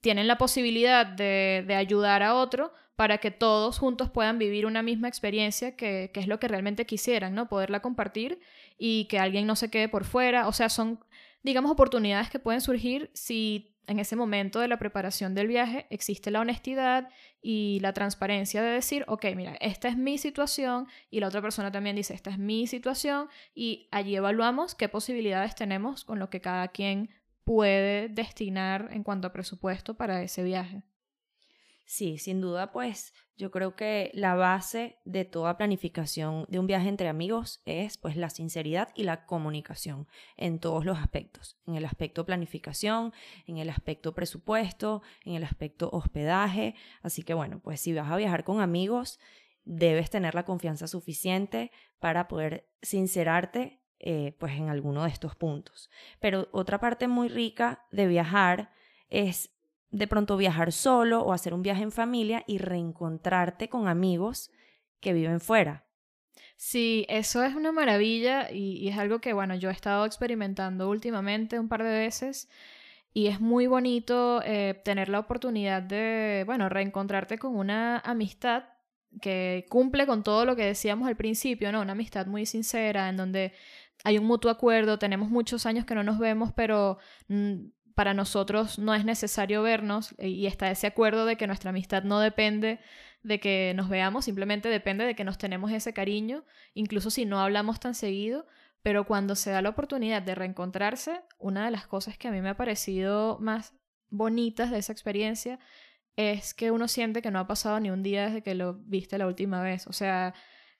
tienen 0.00 0.26
la 0.26 0.38
posibilidad 0.38 1.06
de, 1.06 1.64
de 1.66 1.74
ayudar 1.74 2.22
a 2.22 2.34
otro, 2.34 2.72
para 2.96 3.18
que 3.18 3.30
todos 3.30 3.78
juntos 3.78 4.10
puedan 4.10 4.38
vivir 4.38 4.66
una 4.66 4.82
misma 4.82 5.08
experiencia 5.08 5.76
que, 5.76 6.10
es 6.14 6.26
lo 6.26 6.38
que 6.38 6.48
realmente 6.48 6.86
quisieran, 6.86 7.34
¿no? 7.34 7.48
Poderla 7.48 7.80
compartir 7.80 8.40
y 8.78 9.06
que 9.06 9.18
alguien 9.18 9.46
no 9.46 9.56
se 9.56 9.70
quede 9.70 9.88
por 9.88 10.04
fuera. 10.04 10.46
O 10.46 10.52
sea, 10.52 10.68
son, 10.68 11.00
digamos, 11.42 11.70
oportunidades 11.70 12.30
que 12.30 12.38
pueden 12.38 12.60
surgir 12.60 13.10
si 13.14 13.74
en 13.86 13.98
ese 13.98 14.14
momento 14.14 14.60
de 14.60 14.68
la 14.68 14.78
preparación 14.78 15.34
del 15.34 15.48
viaje 15.48 15.86
existe 15.90 16.30
la 16.30 16.40
honestidad 16.40 17.08
y 17.40 17.80
la 17.80 17.92
transparencia 17.92 18.62
de 18.62 18.70
decir, 18.70 19.04
ok, 19.08 19.26
mira, 19.34 19.56
esta 19.60 19.88
es 19.88 19.96
mi 19.96 20.18
situación 20.18 20.86
y 21.10 21.20
la 21.20 21.28
otra 21.28 21.42
persona 21.42 21.72
también 21.72 21.96
dice, 21.96 22.14
esta 22.14 22.30
es 22.30 22.38
mi 22.38 22.66
situación 22.66 23.28
y 23.54 23.88
allí 23.90 24.14
evaluamos 24.14 24.74
qué 24.74 24.88
posibilidades 24.88 25.54
tenemos 25.56 26.04
con 26.04 26.20
lo 26.20 26.30
que 26.30 26.40
cada 26.40 26.68
quien 26.68 27.10
puede 27.42 28.08
destinar 28.08 28.90
en 28.92 29.02
cuanto 29.02 29.26
a 29.26 29.32
presupuesto 29.32 29.94
para 29.94 30.22
ese 30.22 30.44
viaje. 30.44 30.82
Sí, 31.84 32.16
sin 32.18 32.40
duda, 32.40 32.72
pues 32.72 33.12
yo 33.36 33.50
creo 33.50 33.74
que 33.74 34.10
la 34.14 34.34
base 34.34 34.98
de 35.04 35.24
toda 35.24 35.56
planificación 35.56 36.46
de 36.48 36.58
un 36.58 36.66
viaje 36.66 36.88
entre 36.88 37.08
amigos 37.08 37.60
es 37.64 37.98
pues 37.98 38.16
la 38.16 38.30
sinceridad 38.30 38.88
y 38.94 39.02
la 39.02 39.26
comunicación 39.26 40.06
en 40.36 40.58
todos 40.58 40.84
los 40.84 40.98
aspectos, 40.98 41.58
en 41.66 41.74
el 41.74 41.84
aspecto 41.84 42.24
planificación, 42.24 43.12
en 43.46 43.58
el 43.58 43.68
aspecto 43.68 44.14
presupuesto, 44.14 45.02
en 45.24 45.34
el 45.34 45.44
aspecto 45.44 45.90
hospedaje, 45.92 46.74
así 47.02 47.24
que 47.24 47.34
bueno, 47.34 47.60
pues 47.60 47.80
si 47.80 47.92
vas 47.92 48.10
a 48.10 48.16
viajar 48.16 48.44
con 48.44 48.60
amigos, 48.60 49.18
debes 49.64 50.10
tener 50.10 50.34
la 50.34 50.44
confianza 50.44 50.86
suficiente 50.86 51.72
para 51.98 52.28
poder 52.28 52.68
sincerarte 52.80 53.80
eh, 53.98 54.34
pues 54.38 54.54
en 54.54 54.68
alguno 54.68 55.04
de 55.04 55.10
estos 55.10 55.36
puntos. 55.36 55.90
Pero 56.20 56.48
otra 56.52 56.80
parte 56.80 57.06
muy 57.06 57.28
rica 57.28 57.86
de 57.92 58.06
viajar 58.06 58.72
es 59.08 59.51
de 59.92 60.06
pronto 60.06 60.36
viajar 60.36 60.72
solo 60.72 61.22
o 61.22 61.32
hacer 61.32 61.54
un 61.54 61.62
viaje 61.62 61.82
en 61.82 61.92
familia 61.92 62.42
y 62.46 62.58
reencontrarte 62.58 63.68
con 63.68 63.86
amigos 63.86 64.50
que 65.00 65.12
viven 65.12 65.38
fuera. 65.38 65.84
Sí, 66.56 67.04
eso 67.08 67.44
es 67.44 67.54
una 67.54 67.72
maravilla 67.72 68.50
y, 68.50 68.88
es 68.88 68.96
algo 68.96 69.20
que, 69.20 69.32
bueno, 69.32 69.54
yo 69.54 69.68
he 69.68 69.72
estado 69.72 70.06
experimentando 70.06 70.88
últimamente 70.88 71.58
un 71.58 71.68
par 71.68 71.82
de 71.82 71.90
veces 71.90 72.48
y 73.12 73.26
es 73.26 73.40
muy 73.40 73.66
bonito 73.66 74.40
eh, 74.44 74.80
tener 74.84 75.08
la 75.08 75.18
oportunidad 75.18 75.82
de, 75.82 76.44
bueno, 76.46 76.68
reencontrarte 76.68 77.36
con 77.36 77.56
una 77.56 77.98
amistad 77.98 78.64
que 79.20 79.66
cumple 79.68 80.06
con 80.06 80.22
todo 80.22 80.46
lo 80.46 80.56
que 80.56 80.64
decíamos 80.64 81.06
al 81.06 81.16
principio, 81.16 81.70
¿no? 81.70 81.82
Una 81.82 81.92
amistad 81.92 82.26
muy 82.26 82.46
sincera 82.46 83.10
en 83.10 83.18
donde 83.18 83.52
hay 84.04 84.16
un 84.18 84.24
mutuo 84.24 84.50
acuerdo, 84.50 84.98
tenemos 84.98 85.28
muchos 85.28 85.66
años 85.66 85.84
que 85.84 85.94
no 85.94 86.02
nos 86.02 86.18
vemos, 86.18 86.52
pero 86.54 86.98
mm, 87.28 87.56
para 87.94 88.14
nosotros 88.14 88.78
no 88.78 88.94
es 88.94 89.04
necesario 89.04 89.62
vernos 89.62 90.14
eh, 90.18 90.28
y 90.28 90.46
está 90.46 90.70
ese 90.70 90.86
acuerdo 90.86 91.26
de 91.26 91.36
que 91.36 91.46
nuestra 91.46 91.70
amistad 91.70 92.04
no 92.04 92.20
depende 92.20 92.80
de 93.22 93.38
que 93.38 93.72
nos 93.76 93.88
veamos, 93.88 94.24
simplemente 94.24 94.68
depende 94.68 95.04
de 95.04 95.14
que 95.14 95.24
nos 95.24 95.38
tenemos 95.38 95.70
ese 95.70 95.92
cariño, 95.92 96.44
incluso 96.74 97.10
si 97.10 97.24
no 97.24 97.40
hablamos 97.40 97.78
tan 97.78 97.94
seguido, 97.94 98.46
pero 98.82 99.04
cuando 99.04 99.36
se 99.36 99.50
da 99.50 99.62
la 99.62 99.68
oportunidad 99.68 100.22
de 100.22 100.34
reencontrarse, 100.34 101.20
una 101.38 101.64
de 101.64 101.70
las 101.70 101.86
cosas 101.86 102.18
que 102.18 102.28
a 102.28 102.32
mí 102.32 102.40
me 102.40 102.48
ha 102.48 102.56
parecido 102.56 103.38
más 103.38 103.74
bonitas 104.10 104.70
de 104.70 104.78
esa 104.78 104.92
experiencia 104.92 105.60
es 106.16 106.52
que 106.52 106.70
uno 106.70 106.88
siente 106.88 107.22
que 107.22 107.30
no 107.30 107.38
ha 107.38 107.46
pasado 107.46 107.78
ni 107.80 107.90
un 107.90 108.02
día 108.02 108.26
desde 108.26 108.42
que 108.42 108.54
lo 108.54 108.74
viste 108.74 109.18
la 109.18 109.26
última 109.26 109.62
vez, 109.62 109.86
o 109.86 109.92
sea, 109.92 110.34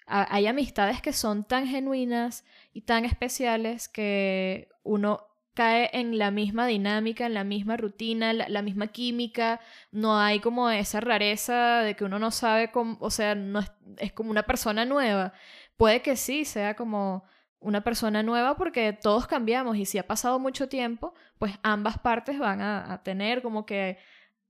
hay 0.06 0.48
amistades 0.48 1.00
que 1.00 1.12
son 1.12 1.44
tan 1.44 1.66
genuinas 1.66 2.44
y 2.72 2.82
tan 2.82 3.04
especiales 3.04 3.88
que 3.88 4.68
uno 4.82 5.31
cae 5.54 5.90
en 5.92 6.18
la 6.18 6.30
misma 6.30 6.66
dinámica, 6.66 7.26
en 7.26 7.34
la 7.34 7.44
misma 7.44 7.76
rutina, 7.76 8.32
la, 8.32 8.62
misma 8.62 8.88
química, 8.88 9.60
no 9.90 10.18
hay 10.18 10.40
como 10.40 10.70
esa 10.70 11.00
rareza 11.00 11.82
de 11.82 11.96
que 11.96 12.04
uno 12.04 12.18
no 12.18 12.30
sabe 12.30 12.70
cómo, 12.70 12.96
o 13.00 13.10
sea, 13.10 13.34
no 13.34 13.60
es, 13.98 14.12
como 14.12 14.30
una 14.30 14.44
persona 14.44 14.84
nueva. 14.84 15.32
Puede 15.76 16.02
que 16.02 16.16
sí, 16.16 16.44
sea 16.44 16.74
como 16.74 17.24
una 17.60 17.82
persona 17.82 18.22
nueva 18.22 18.56
porque 18.56 18.92
todos 18.92 19.26
cambiamos 19.26 19.76
y 19.76 19.86
si 19.86 19.98
ha 19.98 20.06
pasado 20.06 20.38
mucho 20.38 20.68
tiempo, 20.68 21.14
pues 21.38 21.54
ambas 21.62 21.98
partes 21.98 22.38
van 22.38 22.60
a 22.60 23.02
tener 23.04 23.42
como 23.42 23.66
que 23.66 23.98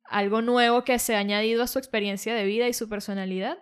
algo 0.05 0.43
nuevo 0.43 0.85
que 0.85 0.99
se 0.99 1.17
ha 1.17 1.19
añadido 1.19 1.63
a 1.63 1.67
su 1.67 1.79
experiencia 1.79 2.35
de 2.35 2.45
vida 2.45 2.69
y 2.69 2.73
su 2.75 2.89
personalidad 2.89 3.59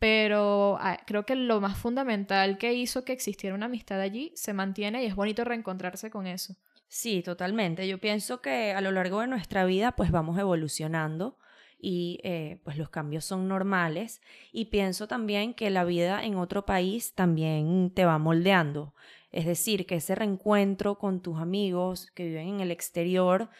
pero 0.00 0.78
ah, 0.80 0.98
creo 1.06 1.26
que 1.26 1.36
lo 1.36 1.60
más 1.60 1.76
fundamental 1.76 2.56
que 2.56 2.72
hizo 2.72 3.04
que 3.04 3.12
existiera 3.12 3.54
una 3.54 3.66
amistad 3.66 4.00
allí 4.00 4.32
se 4.34 4.54
mantiene 4.54 5.04
y 5.04 5.06
es 5.06 5.14
bonito 5.14 5.44
reencontrarse 5.44 6.10
con 6.10 6.26
eso. 6.26 6.56
Sí, 6.92 7.22
totalmente. 7.22 7.86
Yo 7.86 7.98
pienso 7.98 8.42
que 8.42 8.72
a 8.72 8.80
lo 8.80 8.90
largo 8.90 9.20
de 9.20 9.28
nuestra 9.28 9.64
vida 9.64 9.92
pues 9.92 10.10
vamos 10.10 10.36
evolucionando 10.40 11.38
y 11.78 12.18
eh, 12.24 12.60
pues 12.64 12.76
los 12.78 12.90
cambios 12.90 13.24
son 13.24 13.46
normales 13.46 14.20
y 14.52 14.66
pienso 14.66 15.06
también 15.06 15.54
que 15.54 15.70
la 15.70 15.84
vida 15.84 16.24
en 16.24 16.34
otro 16.34 16.66
país 16.66 17.14
también 17.14 17.92
te 17.94 18.04
va 18.04 18.18
moldeando. 18.18 18.92
Es 19.30 19.46
decir, 19.46 19.86
que 19.86 19.96
ese 19.96 20.16
reencuentro 20.16 20.98
con 20.98 21.22
tus 21.22 21.38
amigos 21.38 22.10
que 22.10 22.24
viven 22.26 22.48
en 22.48 22.60
el 22.60 22.72
exterior 22.72 23.50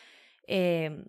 eh, 0.48 1.04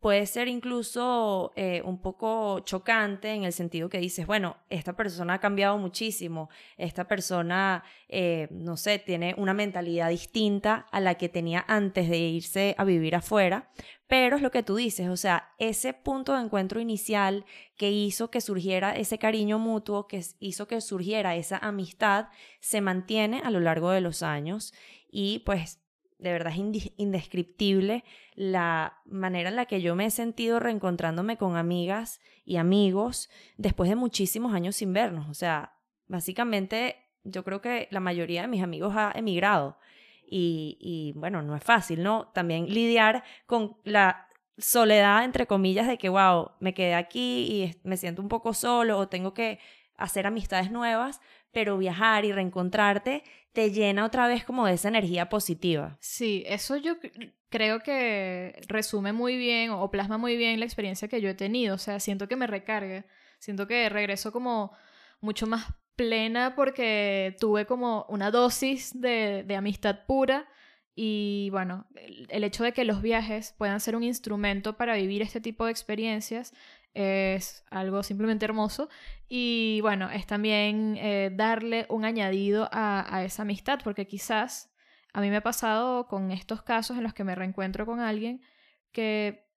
puede 0.00 0.26
ser 0.26 0.48
incluso 0.48 1.52
eh, 1.56 1.82
un 1.84 2.00
poco 2.00 2.60
chocante 2.60 3.32
en 3.32 3.44
el 3.44 3.52
sentido 3.52 3.88
que 3.88 3.98
dices, 3.98 4.26
bueno, 4.26 4.56
esta 4.68 4.94
persona 4.94 5.34
ha 5.34 5.40
cambiado 5.40 5.78
muchísimo, 5.78 6.48
esta 6.76 7.06
persona, 7.06 7.84
eh, 8.08 8.48
no 8.50 8.76
sé, 8.76 8.98
tiene 8.98 9.34
una 9.36 9.54
mentalidad 9.54 10.10
distinta 10.10 10.86
a 10.90 11.00
la 11.00 11.16
que 11.16 11.28
tenía 11.28 11.64
antes 11.68 12.08
de 12.08 12.18
irse 12.18 12.74
a 12.78 12.84
vivir 12.84 13.14
afuera, 13.14 13.70
pero 14.06 14.36
es 14.36 14.42
lo 14.42 14.50
que 14.50 14.62
tú 14.62 14.76
dices, 14.76 15.08
o 15.08 15.16
sea, 15.16 15.52
ese 15.58 15.92
punto 15.92 16.34
de 16.34 16.42
encuentro 16.42 16.80
inicial 16.80 17.44
que 17.76 17.90
hizo 17.90 18.30
que 18.30 18.40
surgiera 18.40 18.96
ese 18.96 19.18
cariño 19.18 19.58
mutuo, 19.58 20.06
que 20.08 20.24
hizo 20.40 20.66
que 20.66 20.80
surgiera 20.80 21.36
esa 21.36 21.58
amistad, 21.58 22.28
se 22.60 22.80
mantiene 22.80 23.40
a 23.44 23.50
lo 23.50 23.60
largo 23.60 23.90
de 23.90 24.00
los 24.00 24.22
años 24.22 24.74
y 25.10 25.40
pues 25.40 25.80
de 26.20 26.32
verdad 26.32 26.52
es 26.52 26.92
indescriptible 26.96 28.04
la 28.34 29.00
manera 29.06 29.48
en 29.48 29.56
la 29.56 29.66
que 29.66 29.80
yo 29.80 29.96
me 29.96 30.06
he 30.06 30.10
sentido 30.10 30.60
reencontrándome 30.60 31.36
con 31.36 31.56
amigas 31.56 32.20
y 32.44 32.56
amigos 32.56 33.30
después 33.56 33.88
de 33.88 33.96
muchísimos 33.96 34.52
años 34.52 34.76
sin 34.76 34.92
vernos. 34.92 35.28
O 35.28 35.34
sea, 35.34 35.74
básicamente 36.08 36.96
yo 37.24 37.42
creo 37.42 37.60
que 37.60 37.88
la 37.90 38.00
mayoría 38.00 38.42
de 38.42 38.48
mis 38.48 38.62
amigos 38.62 38.94
ha 38.96 39.12
emigrado 39.14 39.78
y, 40.26 40.76
y 40.80 41.18
bueno, 41.18 41.42
no 41.42 41.56
es 41.56 41.64
fácil, 41.64 42.02
¿no? 42.02 42.28
También 42.34 42.66
lidiar 42.66 43.24
con 43.46 43.78
la 43.84 44.28
soledad, 44.58 45.24
entre 45.24 45.46
comillas, 45.46 45.88
de 45.88 45.96
que, 45.96 46.10
wow, 46.10 46.50
me 46.60 46.74
quedé 46.74 46.94
aquí 46.94 47.46
y 47.50 47.80
me 47.82 47.96
siento 47.96 48.20
un 48.20 48.28
poco 48.28 48.52
solo 48.52 48.98
o 48.98 49.08
tengo 49.08 49.32
que 49.32 49.58
hacer 49.96 50.26
amistades 50.26 50.70
nuevas, 50.70 51.20
pero 51.52 51.78
viajar 51.78 52.24
y 52.24 52.32
reencontrarte 52.32 53.22
te 53.52 53.70
llena 53.72 54.04
otra 54.04 54.28
vez 54.28 54.44
como 54.44 54.66
de 54.66 54.74
esa 54.74 54.88
energía 54.88 55.28
positiva. 55.28 55.96
Sí, 56.00 56.44
eso 56.46 56.76
yo 56.76 56.96
creo 57.48 57.80
que 57.80 58.60
resume 58.68 59.12
muy 59.12 59.36
bien 59.36 59.70
o 59.70 59.90
plasma 59.90 60.18
muy 60.18 60.36
bien 60.36 60.60
la 60.60 60.66
experiencia 60.66 61.08
que 61.08 61.20
yo 61.20 61.28
he 61.28 61.34
tenido. 61.34 61.74
O 61.74 61.78
sea, 61.78 61.98
siento 62.00 62.28
que 62.28 62.36
me 62.36 62.46
recarga, 62.46 63.04
siento 63.38 63.66
que 63.66 63.88
regreso 63.88 64.32
como 64.32 64.72
mucho 65.20 65.46
más 65.46 65.66
plena 65.96 66.54
porque 66.54 67.36
tuve 67.40 67.66
como 67.66 68.06
una 68.08 68.30
dosis 68.30 68.98
de, 68.98 69.44
de 69.46 69.56
amistad 69.56 70.06
pura. 70.06 70.48
Y 71.02 71.48
bueno, 71.50 71.86
el 72.28 72.44
hecho 72.44 72.62
de 72.62 72.74
que 72.74 72.84
los 72.84 73.00
viajes 73.00 73.54
puedan 73.56 73.80
ser 73.80 73.96
un 73.96 74.02
instrumento 74.02 74.76
para 74.76 74.96
vivir 74.96 75.22
este 75.22 75.40
tipo 75.40 75.64
de 75.64 75.70
experiencias 75.70 76.52
es 76.92 77.64
algo 77.70 78.02
simplemente 78.02 78.44
hermoso. 78.44 78.90
Y 79.26 79.78
bueno, 79.80 80.10
es 80.10 80.26
también 80.26 80.98
eh, 80.98 81.30
darle 81.32 81.86
un 81.88 82.04
añadido 82.04 82.68
a, 82.70 83.22
esa 83.24 83.44
amistad, 83.44 83.80
porque 83.82 84.06
quizás 84.06 84.70
a 85.14 85.22
mí 85.22 85.30
me 85.30 85.36
ha 85.36 85.42
pasado 85.42 86.06
con 86.06 86.32
estos 86.32 86.60
casos 86.60 86.98
en 86.98 87.04
los 87.04 87.14
que 87.14 87.24
me 87.24 87.34
reencuentro 87.34 87.86
con 87.86 88.00
alguien 88.00 88.42
que 88.92 89.48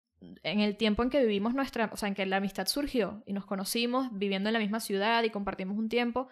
en 0.43 0.61
el 0.61 0.77
tiempo 0.77 1.03
en 1.03 1.09
que 1.09 1.19
vivimos 1.19 1.53
nuestra, 1.53 1.89
o 1.91 1.97
sea, 1.97 2.07
en 2.07 2.15
que 2.15 2.25
la 2.25 2.37
amistad 2.37 2.67
surgió 2.67 3.21
y 3.25 3.33
nos 3.33 3.45
conocimos 3.45 4.07
viviendo 4.13 4.47
en 4.47 4.53
la 4.53 4.59
misma 4.59 4.79
ciudad 4.79 5.21
y 5.23 5.29
compartimos 5.29 5.77
un 5.77 5.89
tiempo, 5.89 6.29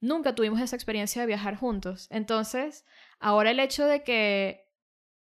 nunca 0.00 0.34
tuvimos 0.34 0.60
esa 0.60 0.76
experiencia 0.76 1.22
de 1.22 1.26
viajar 1.26 1.56
juntos. 1.56 2.06
Entonces, 2.10 2.84
ahora 3.18 3.50
el 3.50 3.60
hecho 3.60 3.86
de 3.86 4.02
que 4.02 4.66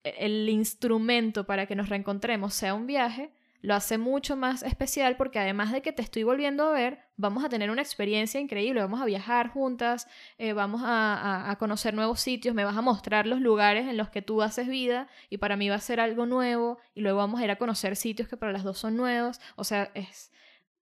el 0.04 0.49
instrumento 0.49 1.47
para 1.47 1.66
que 1.66 1.75
nos 1.75 1.88
reencontremos 1.88 2.54
sea 2.54 2.75
un 2.75 2.87
viaje, 2.87 3.33
lo 3.62 3.75
hace 3.75 3.99
mucho 3.99 4.37
más 4.37 4.62
especial 4.62 5.16
porque 5.16 5.40
además 5.40 5.73
de 5.73 5.83
que 5.83 5.92
te 5.92 6.02
estoy 6.02 6.23
volviendo 6.23 6.64
a 6.64 6.73
ver, 6.73 7.00
vamos 7.16 7.45
a 7.45 7.49
tener 7.49 7.71
una 7.71 7.83
experiencia 7.83 8.38
increíble, 8.38 8.80
vamos 8.80 9.00
a 9.00 9.06
viajar 9.06 9.49
juntas, 9.49 10.06
eh, 10.38 10.52
vamos 10.52 10.83
a, 10.85 11.56
conocer 11.59 11.95
nuevos 11.95 12.21
sitios, 12.21 12.54
me 12.54 12.64
vas 12.64 12.76
a 12.76 12.83
mostrar 12.83 13.26
los 13.26 13.40
lugares 13.40 13.88
en 13.88 13.97
los 13.97 14.09
que 14.11 14.23
tú 14.23 14.42
haces 14.42 14.68
vida 14.68 15.09
y 15.30 15.38
para 15.38 15.56
mí 15.56 15.68
va 15.68 15.76
a 15.76 15.80
ser 15.80 15.99
algo 15.99 16.26
nuevo 16.26 16.78
y 16.95 17.00
luego 17.00 17.18
vamos 17.18 17.40
a 17.40 17.45
ir 17.45 17.50
a 17.50 17.56
conocer 17.56 17.97
sitios 17.97 18.28
que 18.28 18.37
para 18.37 18.52
las 18.52 18.62
dos 18.62 18.78
son 18.78 18.97
nuevos, 18.97 19.40
o 19.56 19.64
sea, 19.64 19.90
es 19.95 20.30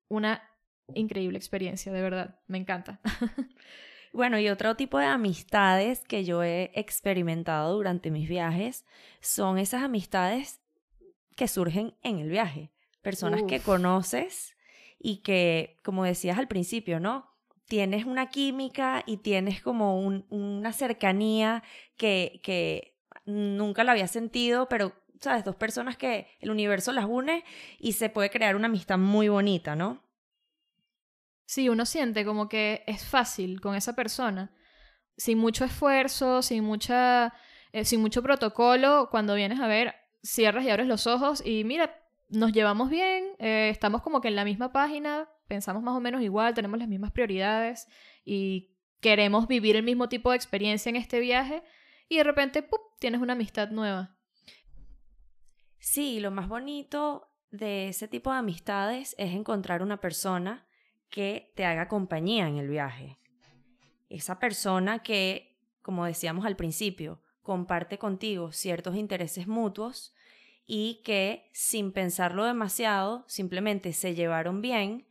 una 0.08 0.42
increíble 0.92 1.38
experiencia, 1.38 1.92
de 1.92 2.02
verdad, 2.02 2.40
me 2.46 2.58
encanta. 2.58 3.00
Bueno, 4.14 4.38
y 4.38 4.48
otro 4.48 4.76
tipo 4.76 4.98
de 4.98 5.06
amistades 5.06 6.04
que 6.06 6.24
yo 6.24 6.44
he 6.44 6.70
experimentado 6.76 7.74
durante 7.74 8.12
mis 8.12 8.28
viajes 8.28 8.84
son 9.20 9.58
esas 9.58 9.82
amistades 9.82 10.60
que 11.34 11.48
surgen 11.48 11.96
en 12.00 12.20
el 12.20 12.30
viaje. 12.30 12.70
Personas 13.02 13.42
que 13.42 13.58
conoces 13.58 14.56
y 15.00 15.16
que, 15.16 15.80
como 15.82 16.04
decías 16.04 16.38
al 16.38 16.46
principio, 16.46 17.00
¿no? 17.00 17.28
Tienes 17.66 18.04
una 18.04 18.28
química 18.30 19.02
y 19.04 19.16
tienes 19.16 19.60
como 19.60 19.98
una 19.98 20.72
cercanía 20.72 21.64
que, 21.96 22.40
que 22.44 22.96
nunca 23.26 23.82
la 23.82 23.90
había 23.90 24.06
sentido, 24.06 24.68
pero, 24.68 24.92
¿sabes? 25.20 25.44
Dos 25.44 25.56
personas 25.56 25.96
que 25.96 26.28
el 26.38 26.52
universo 26.52 26.92
las 26.92 27.06
une 27.06 27.42
y 27.80 27.94
se 27.94 28.10
puede 28.10 28.30
crear 28.30 28.54
una 28.54 28.66
amistad 28.66 28.96
muy 28.96 29.28
bonita, 29.28 29.74
¿no? 29.74 30.03
Sí, 31.46 31.68
uno 31.68 31.84
siente 31.84 32.24
como 32.24 32.48
que 32.48 32.84
es 32.86 33.04
fácil 33.04 33.60
con 33.60 33.74
esa 33.74 33.94
persona, 33.94 34.54
sin 35.16 35.38
mucho 35.38 35.64
esfuerzo, 35.64 36.42
sin 36.42 36.64
mucha, 36.64 37.34
eh, 37.72 37.84
sin 37.84 38.00
mucho 38.00 38.22
protocolo, 38.22 39.08
cuando 39.10 39.34
vienes 39.34 39.60
a 39.60 39.66
ver, 39.66 39.94
cierras 40.22 40.64
y 40.64 40.70
abres 40.70 40.86
los 40.86 41.06
ojos 41.06 41.44
y 41.44 41.64
mira, 41.64 42.00
nos 42.30 42.52
llevamos 42.52 42.88
bien, 42.88 43.24
eh, 43.38 43.68
estamos 43.70 44.02
como 44.02 44.20
que 44.20 44.28
en 44.28 44.36
la 44.36 44.44
misma 44.44 44.72
página, 44.72 45.28
pensamos 45.46 45.82
más 45.82 45.94
o 45.94 46.00
menos 46.00 46.22
igual, 46.22 46.54
tenemos 46.54 46.78
las 46.78 46.88
mismas 46.88 47.12
prioridades 47.12 47.86
y 48.24 48.74
queremos 49.00 49.46
vivir 49.46 49.76
el 49.76 49.82
mismo 49.82 50.08
tipo 50.08 50.30
de 50.30 50.36
experiencia 50.36 50.88
en 50.88 50.96
este 50.96 51.20
viaje 51.20 51.62
y 52.08 52.16
de 52.16 52.24
repente 52.24 52.62
¡pum! 52.62 52.80
tienes 52.98 53.20
una 53.20 53.34
amistad 53.34 53.68
nueva. 53.70 54.16
Sí, 55.78 56.20
lo 56.20 56.30
más 56.30 56.48
bonito 56.48 57.28
de 57.50 57.88
ese 57.88 58.08
tipo 58.08 58.32
de 58.32 58.38
amistades 58.38 59.14
es 59.18 59.32
encontrar 59.32 59.82
una 59.82 60.00
persona 60.00 60.66
que 61.14 61.52
te 61.54 61.64
haga 61.64 61.86
compañía 61.86 62.48
en 62.48 62.56
el 62.56 62.66
viaje. 62.66 63.20
Esa 64.08 64.40
persona 64.40 65.04
que, 65.04 65.56
como 65.80 66.04
decíamos 66.06 66.44
al 66.44 66.56
principio, 66.56 67.22
comparte 67.40 67.98
contigo 67.98 68.50
ciertos 68.50 68.96
intereses 68.96 69.46
mutuos 69.46 70.12
y 70.66 71.02
que 71.04 71.48
sin 71.52 71.92
pensarlo 71.92 72.44
demasiado 72.44 73.24
simplemente 73.28 73.92
se 73.92 74.16
llevaron 74.16 74.60
bien 74.60 75.06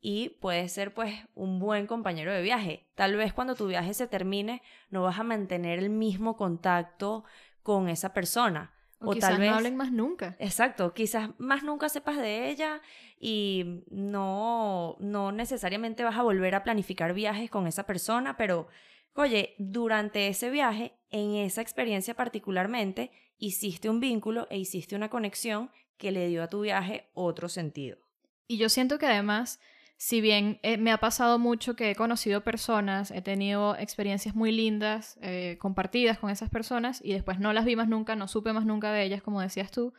y 0.00 0.30
puede 0.40 0.70
ser 0.70 0.94
pues 0.94 1.16
un 1.34 1.58
buen 1.58 1.86
compañero 1.86 2.32
de 2.32 2.40
viaje. 2.40 2.88
Tal 2.94 3.14
vez 3.16 3.34
cuando 3.34 3.54
tu 3.54 3.66
viaje 3.66 3.92
se 3.92 4.06
termine 4.06 4.62
no 4.88 5.02
vas 5.02 5.18
a 5.18 5.22
mantener 5.22 5.78
el 5.78 5.90
mismo 5.90 6.38
contacto 6.38 7.24
con 7.62 7.90
esa 7.90 8.14
persona. 8.14 8.72
O, 9.04 9.14
tal 9.16 9.38
vez 9.38 9.50
no 9.50 9.56
hablen 9.56 9.76
más 9.76 9.92
nunca. 9.92 10.36
Exacto, 10.38 10.94
quizás 10.94 11.30
más 11.38 11.62
nunca 11.62 11.88
sepas 11.88 12.16
de 12.18 12.50
ella 12.50 12.80
y 13.18 13.84
no, 13.90 14.96
no 15.00 15.32
necesariamente 15.32 16.04
vas 16.04 16.16
a 16.16 16.22
volver 16.22 16.54
a 16.54 16.62
planificar 16.62 17.14
viajes 17.14 17.50
con 17.50 17.66
esa 17.66 17.84
persona, 17.84 18.36
pero 18.36 18.68
oye, 19.14 19.54
durante 19.58 20.28
ese 20.28 20.50
viaje, 20.50 20.94
en 21.10 21.34
esa 21.34 21.60
experiencia 21.60 22.14
particularmente, 22.14 23.10
hiciste 23.38 23.90
un 23.90 24.00
vínculo 24.00 24.46
e 24.50 24.58
hiciste 24.58 24.96
una 24.96 25.10
conexión 25.10 25.70
que 25.96 26.10
le 26.10 26.28
dio 26.28 26.42
a 26.42 26.48
tu 26.48 26.62
viaje 26.62 27.10
otro 27.14 27.48
sentido. 27.48 27.98
Y 28.46 28.56
yo 28.56 28.68
siento 28.68 28.98
que 28.98 29.06
además 29.06 29.60
si 30.02 30.20
bien 30.20 30.58
eh, 30.64 30.78
me 30.78 30.90
ha 30.90 30.98
pasado 30.98 31.38
mucho 31.38 31.76
que 31.76 31.92
he 31.92 31.94
conocido 31.94 32.42
personas, 32.42 33.12
he 33.12 33.22
tenido 33.22 33.76
experiencias 33.76 34.34
muy 34.34 34.50
lindas 34.50 35.16
eh, 35.22 35.58
compartidas 35.60 36.18
con 36.18 36.28
esas 36.28 36.50
personas 36.50 37.00
y 37.04 37.12
después 37.12 37.38
no 37.38 37.52
las 37.52 37.64
vi 37.64 37.76
más 37.76 37.86
nunca, 37.86 38.16
no 38.16 38.26
supe 38.26 38.52
más 38.52 38.66
nunca 38.66 38.90
de 38.90 39.04
ellas, 39.04 39.22
como 39.22 39.40
decías 39.40 39.70
tú, 39.70 39.94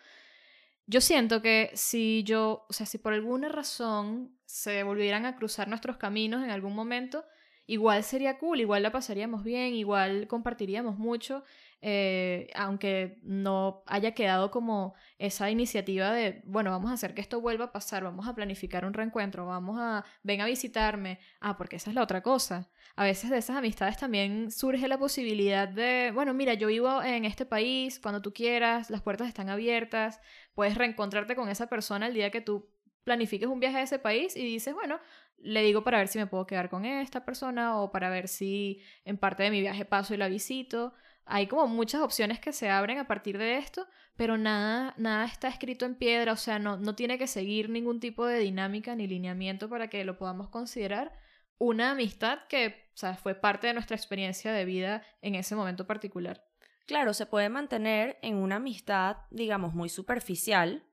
yo 0.88 1.00
siento 1.00 1.42
que 1.42 1.72
si 1.76 2.24
yo, 2.26 2.66
o 2.68 2.74
sea, 2.74 2.86
si 2.86 2.98
por 2.98 3.14
alguna 3.14 3.48
razón 3.48 4.38
se 4.44 4.84
volvieran 4.84 5.26
a 5.26 5.38
cruzar 5.38 5.70
nuestros 5.70 5.96
caminos 5.96 6.44
en 6.44 6.50
algún 6.50 6.76
momento, 6.76 7.24
igual 7.66 8.04
sería 8.04 8.40
cool, 8.40 8.60
igual 8.60 8.84
la 8.84 8.92
pasaríamos 8.92 9.46
bien, 9.46 9.74
igual 9.74 10.28
compartiríamos 10.28 10.98
mucho 10.98 11.46
eh, 11.86 12.48
aunque 12.56 13.20
no 13.24 13.84
haya 13.88 14.14
quedado 14.14 14.52
como 14.52 14.96
esa 15.18 15.52
iniciativa 15.52 16.14
de, 16.14 16.42
bueno, 16.46 16.72
vamos 16.72 16.90
a 16.90 16.94
hacer 16.94 17.14
que 17.14 17.20
esto 17.20 17.42
vuelva 17.42 17.66
a 17.66 17.72
pasar, 17.74 18.06
vamos 18.06 18.26
a 18.26 18.34
planificar 18.34 18.86
un 18.86 18.94
reencuentro, 18.94 19.46
vamos 19.46 19.78
a, 19.82 20.06
ven 20.24 20.40
a 20.40 20.46
visitarme, 20.46 21.20
ah, 21.42 21.58
porque 21.58 21.76
esa 21.76 21.90
es 21.90 21.96
la 21.96 22.04
otra 22.04 22.24
cosa. 22.24 22.70
A 22.96 23.04
veces 23.04 23.30
de 23.30 23.38
esas 23.38 23.58
amistades 23.58 23.98
también 23.98 24.50
surge 24.50 24.88
la 24.88 24.98
posibilidad 24.98 25.68
de, 25.68 26.12
bueno, 26.14 26.34
mira, 26.34 26.54
yo 26.54 26.68
vivo 26.70 27.04
en 27.04 27.26
este 27.26 27.46
país, 27.46 28.00
cuando 28.00 28.22
tú 28.22 28.32
quieras, 28.34 28.90
las 28.90 29.02
puertas 29.02 29.28
están 29.28 29.50
abiertas, 29.50 30.22
puedes 30.54 30.76
reencontrarte 30.76 31.36
con 31.36 31.50
esa 31.50 31.68
persona 31.68 32.08
el 32.08 32.14
día 32.14 32.32
que 32.32 32.40
tú 32.40 32.70
planifiques 33.04 33.50
un 33.50 33.60
viaje 33.60 33.80
a 33.80 33.82
ese 33.82 34.00
país 34.00 34.38
y 34.38 34.46
dices, 34.46 34.74
bueno, 34.74 35.02
le 35.38 35.62
digo 35.64 35.84
para 35.84 35.98
ver 35.98 36.08
si 36.08 36.18
me 36.18 36.28
puedo 36.28 36.48
quedar 36.48 36.70
con 36.70 36.86
esta 36.86 37.26
persona 37.26 37.78
o 37.82 37.92
para 37.92 38.10
ver 38.10 38.30
si 38.30 38.82
en 39.04 39.18
parte 39.18 39.44
de 39.44 39.52
mi 39.52 39.60
viaje 39.60 39.84
paso 39.84 40.14
y 40.14 40.18
la 40.18 40.30
visito 40.30 40.94
hay 41.26 41.48
como 41.48 41.68
muchas 41.68 42.02
opciones 42.02 42.40
que 42.40 42.54
se 42.54 42.70
abren 42.70 43.00
a 43.00 43.08
partir 43.08 43.38
de 43.38 43.58
esto, 43.58 43.88
pero 44.16 44.38
nada, 44.38 44.94
nada 44.98 45.26
está 45.26 45.48
escrito 45.48 45.86
en 45.86 45.96
piedra, 45.96 46.34
o 46.34 46.38
sea, 46.38 46.60
no, 46.60 46.78
no 46.78 46.96
tiene 46.96 47.18
que 47.18 47.28
seguir 47.28 47.70
ningún 47.70 48.00
tipo 48.00 48.26
de 48.26 48.40
dinámica 48.40 48.96
ni 48.96 49.08
lineamiento 49.08 49.70
para 49.70 49.90
que 49.90 50.04
lo 50.04 50.18
podamos 50.18 50.50
considerar 50.50 51.14
una 51.58 51.92
amistad 51.92 52.40
que 52.50 52.84
o 52.94 52.98
sea, 52.98 53.16
fue 53.16 53.34
parte 53.34 53.68
de 53.68 53.74
nuestra 53.74 53.96
experiencia 53.96 54.52
de 54.52 54.66
vida 54.66 55.04
en 55.22 55.36
ese 55.36 55.56
momento 55.56 55.88
particular. 55.88 56.46
Claro, 56.86 57.14
se 57.14 57.26
puede 57.26 57.50
mantener 57.50 58.20
en 58.22 58.36
una 58.36 58.58
amistad, 58.58 59.18
digamos, 59.32 59.74
muy 59.74 59.90
superficial, 59.90 60.84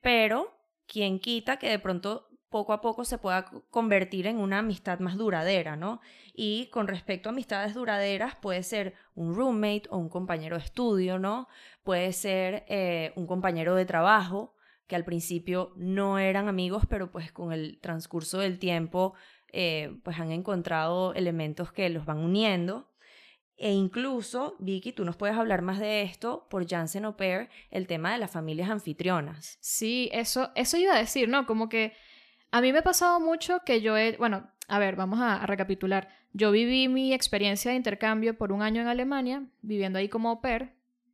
pero 0.00 0.56
quien 0.86 1.18
quita 1.18 1.58
que 1.58 1.68
de 1.68 1.78
pronto 1.78 2.28
poco 2.54 2.72
a 2.72 2.80
poco 2.80 3.04
se 3.04 3.18
pueda 3.18 3.46
convertir 3.68 4.28
en 4.28 4.38
una 4.38 4.60
amistad 4.60 5.00
más 5.00 5.16
duradera, 5.16 5.74
¿no? 5.74 6.00
Y 6.32 6.68
con 6.70 6.86
respecto 6.86 7.28
a 7.28 7.32
amistades 7.32 7.74
duraderas, 7.74 8.36
puede 8.36 8.62
ser 8.62 8.94
un 9.16 9.34
roommate 9.34 9.88
o 9.90 9.98
un 9.98 10.08
compañero 10.08 10.56
de 10.56 10.62
estudio, 10.62 11.18
¿no? 11.18 11.48
Puede 11.82 12.12
ser 12.12 12.64
eh, 12.68 13.12
un 13.16 13.26
compañero 13.26 13.74
de 13.74 13.84
trabajo, 13.86 14.54
que 14.86 14.94
al 14.94 15.04
principio 15.04 15.72
no 15.74 16.20
eran 16.20 16.46
amigos, 16.46 16.84
pero 16.88 17.10
pues 17.10 17.32
con 17.32 17.52
el 17.52 17.80
transcurso 17.80 18.38
del 18.38 18.60
tiempo, 18.60 19.14
eh, 19.52 19.98
pues 20.04 20.20
han 20.20 20.30
encontrado 20.30 21.12
elementos 21.14 21.72
que 21.72 21.88
los 21.88 22.06
van 22.06 22.18
uniendo. 22.18 22.88
E 23.56 23.72
incluso, 23.72 24.54
Vicky, 24.60 24.92
tú 24.92 25.04
nos 25.04 25.16
puedes 25.16 25.36
hablar 25.36 25.62
más 25.62 25.80
de 25.80 26.02
esto 26.02 26.46
por 26.48 26.68
Janssen 26.68 27.04
Au 27.04 27.16
Pair, 27.16 27.48
el 27.72 27.88
tema 27.88 28.12
de 28.12 28.18
las 28.18 28.30
familias 28.30 28.70
anfitrionas. 28.70 29.58
Sí, 29.60 30.08
eso, 30.12 30.52
eso 30.54 30.76
iba 30.76 30.94
a 30.94 30.98
decir, 31.00 31.28
¿no? 31.28 31.46
Como 31.46 31.68
que 31.68 31.94
a 32.54 32.60
mí 32.60 32.72
me 32.72 32.78
ha 32.78 32.82
pasado 32.82 33.18
mucho 33.18 33.64
que 33.66 33.80
yo 33.80 33.96
he, 33.96 34.16
bueno, 34.16 34.48
a 34.68 34.78
ver, 34.78 34.94
vamos 34.94 35.18
a, 35.20 35.44
recapitular. 35.44 36.08
Yo 36.32 36.52
viví 36.52 36.86
mi 36.86 37.12
experiencia 37.12 37.72
de 37.72 37.76
intercambio 37.76 38.38
por 38.38 38.52
un 38.52 38.62
año 38.62 38.80
en 38.80 38.86
Alemania, 38.86 39.44
viviendo 39.60 39.98
ahí 39.98 40.08
como 40.08 40.28
au 40.28 40.40
pair, 40.40 40.70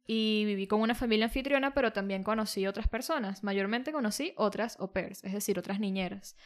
y 0.07 0.45
viví 0.45 0.67
con 0.67 0.83
una 0.83 0.95
familia 0.95 1.25
anfitriona, 1.25 1.73
pero 1.73 1.95
también 1.95 2.25
conocí 2.25 2.67
otras 2.67 2.89
personas. 2.89 3.43
Mayormente 3.43 3.91
conocí 3.91 4.35
otras 4.37 4.79
au 4.81 4.93
pairs, 4.93 5.25
es 5.25 5.33
decir, 5.33 5.59
otras 5.59 5.81
niñeras. 5.81 6.37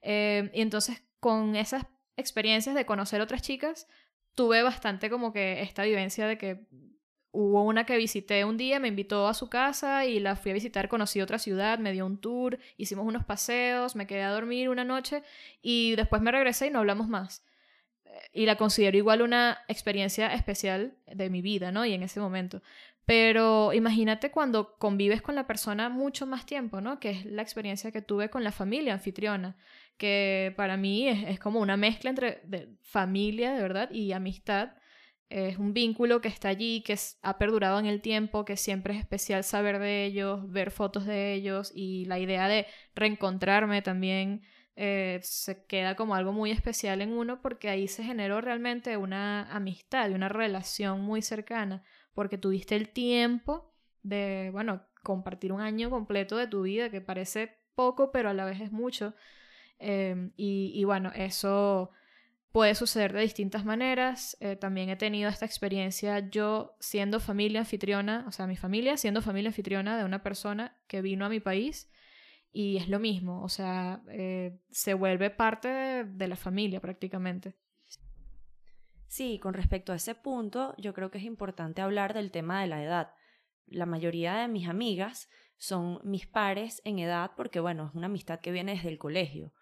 Eh, 0.00 0.48
y 0.54 0.60
entonces, 0.60 1.02
con 1.18 1.56
esas 1.56 1.84
experiencias 2.16 2.76
de 2.76 2.86
conocer 2.86 3.20
otras 3.20 3.42
chicas, 3.42 3.88
tuve 4.36 4.62
bastante 4.62 5.10
como 5.10 5.32
que 5.32 5.62
esta 5.62 5.82
vivencia 5.82 6.28
de 6.28 6.38
que 6.38 6.68
Hubo 7.38 7.64
una 7.64 7.84
que 7.84 7.98
visité 7.98 8.46
un 8.46 8.56
día, 8.56 8.80
me 8.80 8.88
invitó 8.88 9.28
a 9.28 9.34
su 9.34 9.50
casa 9.50 10.06
y 10.06 10.20
la 10.20 10.36
fui 10.36 10.52
a 10.52 10.54
visitar, 10.54 10.88
conocí 10.88 11.20
otra 11.20 11.38
ciudad, 11.38 11.78
me 11.78 11.92
dio 11.92 12.06
un 12.06 12.16
tour, 12.16 12.58
hicimos 12.78 13.04
unos 13.04 13.26
paseos, 13.26 13.94
me 13.94 14.06
quedé 14.06 14.22
a 14.22 14.30
dormir 14.30 14.70
una 14.70 14.84
noche 14.84 15.22
y 15.60 15.96
después 15.96 16.22
me 16.22 16.32
regresé 16.32 16.68
y 16.68 16.70
no 16.70 16.78
hablamos 16.78 17.08
más. 17.08 17.44
Y 18.32 18.46
la 18.46 18.56
considero 18.56 18.96
igual 18.96 19.20
una 19.20 19.58
experiencia 19.68 20.32
especial 20.32 20.96
de 21.06 21.28
mi 21.28 21.42
vida, 21.42 21.72
¿no? 21.72 21.84
Y 21.84 21.92
en 21.92 22.02
ese 22.02 22.20
momento. 22.20 22.62
Pero 23.04 23.74
imagínate 23.74 24.30
cuando 24.30 24.78
convives 24.78 25.20
con 25.20 25.34
la 25.34 25.46
persona 25.46 25.90
mucho 25.90 26.26
más 26.26 26.46
tiempo, 26.46 26.80
¿no? 26.80 26.98
Que 27.00 27.10
es 27.10 27.26
la 27.26 27.42
experiencia 27.42 27.92
que 27.92 28.00
tuve 28.00 28.30
con 28.30 28.44
la 28.44 28.50
familia 28.50 28.94
anfitriona, 28.94 29.58
que 29.98 30.54
para 30.56 30.78
mí 30.78 31.06
es, 31.06 31.38
como 31.38 31.60
una 31.60 31.76
mezcla 31.76 32.08
entre 32.08 32.40
familia, 32.80 33.52
de 33.52 33.60
verdad, 33.60 33.90
y 33.90 34.12
amistad 34.12 34.70
es 35.28 35.58
un 35.58 35.72
vínculo 35.72 36.20
que 36.20 36.28
está 36.28 36.48
allí, 36.48 36.82
que 36.82 36.96
ha 37.22 37.38
perdurado 37.38 37.78
en 37.78 37.86
el 37.86 38.00
tiempo, 38.00 38.44
que 38.44 38.56
siempre 38.56 38.94
es 38.94 39.00
especial 39.00 39.42
saber 39.42 39.78
de 39.78 40.04
ellos, 40.04 40.50
ver 40.50 40.70
fotos 40.70 41.04
de 41.04 41.34
ellos 41.34 41.72
y 41.74 42.04
la 42.04 42.18
idea 42.18 42.46
de 42.48 42.66
reencontrarme 42.94 43.82
también 43.82 44.42
eh, 44.76 45.18
se 45.22 45.64
queda 45.66 45.96
como 45.96 46.14
algo 46.14 46.32
muy 46.32 46.50
especial 46.52 47.00
en 47.00 47.12
uno 47.12 47.40
porque 47.42 47.68
ahí 47.68 47.88
se 47.88 48.04
generó 48.04 48.40
realmente 48.40 48.96
una 48.96 49.50
amistad 49.50 50.10
y 50.10 50.14
una 50.14 50.28
relación 50.28 51.00
muy 51.00 51.22
cercana 51.22 51.82
porque 52.14 52.38
tuviste 52.38 52.76
el 52.76 52.90
tiempo 52.90 53.72
de, 54.02 54.50
bueno, 54.52 54.82
compartir 55.02 55.52
un 55.52 55.60
año 55.60 55.90
completo 55.90 56.36
de 56.36 56.46
tu 56.46 56.62
vida 56.62 56.90
que 56.90 57.00
parece 57.00 57.58
poco 57.74 58.12
pero 58.12 58.30
a 58.30 58.34
la 58.34 58.44
vez 58.44 58.60
es 58.60 58.70
mucho 58.70 59.14
y, 59.78 60.72
y 60.74 60.84
bueno, 60.84 61.12
eso 61.14 61.90
Puede 62.52 62.74
suceder 62.74 63.12
de 63.12 63.20
distintas 63.20 63.64
maneras. 63.64 64.36
Eh, 64.40 64.56
también 64.56 64.88
he 64.88 64.96
tenido 64.96 65.28
esta 65.28 65.44
experiencia 65.44 66.30
yo 66.30 66.76
siendo 66.80 67.20
familia 67.20 67.60
anfitriona, 67.60 68.24
o 68.26 68.32
sea, 68.32 68.46
mi 68.46 68.56
familia 68.56 68.96
siendo 68.96 69.20
familia 69.20 69.50
anfitriona 69.50 69.98
de 69.98 70.04
una 70.04 70.22
persona 70.22 70.78
que 70.86 71.02
vino 71.02 71.26
a 71.26 71.28
mi 71.28 71.40
país 71.40 71.90
y 72.58 72.78
es 72.78 72.88
lo 72.88 72.98
mismo, 72.98 73.42
o 73.42 73.50
sea, 73.50 74.02
eh, 74.08 74.58
se 74.70 74.94
vuelve 74.94 75.28
parte 75.28 75.68
de, 76.04 76.26
la 76.26 76.36
familia 76.36 76.80
prácticamente. 76.80 77.54
Sí, 79.08 79.38
con 79.38 79.52
respecto 79.52 79.92
a 79.92 79.96
ese 79.96 80.14
punto, 80.14 80.74
yo 80.78 80.94
creo 80.94 81.10
que 81.10 81.18
es 81.18 81.24
importante 81.24 81.82
hablar 81.82 82.14
del 82.14 82.30
tema 82.30 82.62
de 82.62 82.66
la 82.66 82.82
edad. 82.82 83.10
La 83.66 83.84
mayoría 83.84 84.36
de 84.36 84.48
mis 84.48 84.68
amigas 84.68 85.28
son 85.58 86.00
mis 86.02 86.26
pares 86.26 86.80
en 86.86 86.98
edad 86.98 87.32
porque, 87.36 87.60
bueno, 87.60 87.88
es 87.88 87.94
una 87.94 88.06
amistad 88.06 88.40
que 88.40 88.52
viene 88.52 88.72
desde 88.72 88.88
el 88.88 88.96
colegio 88.96 89.52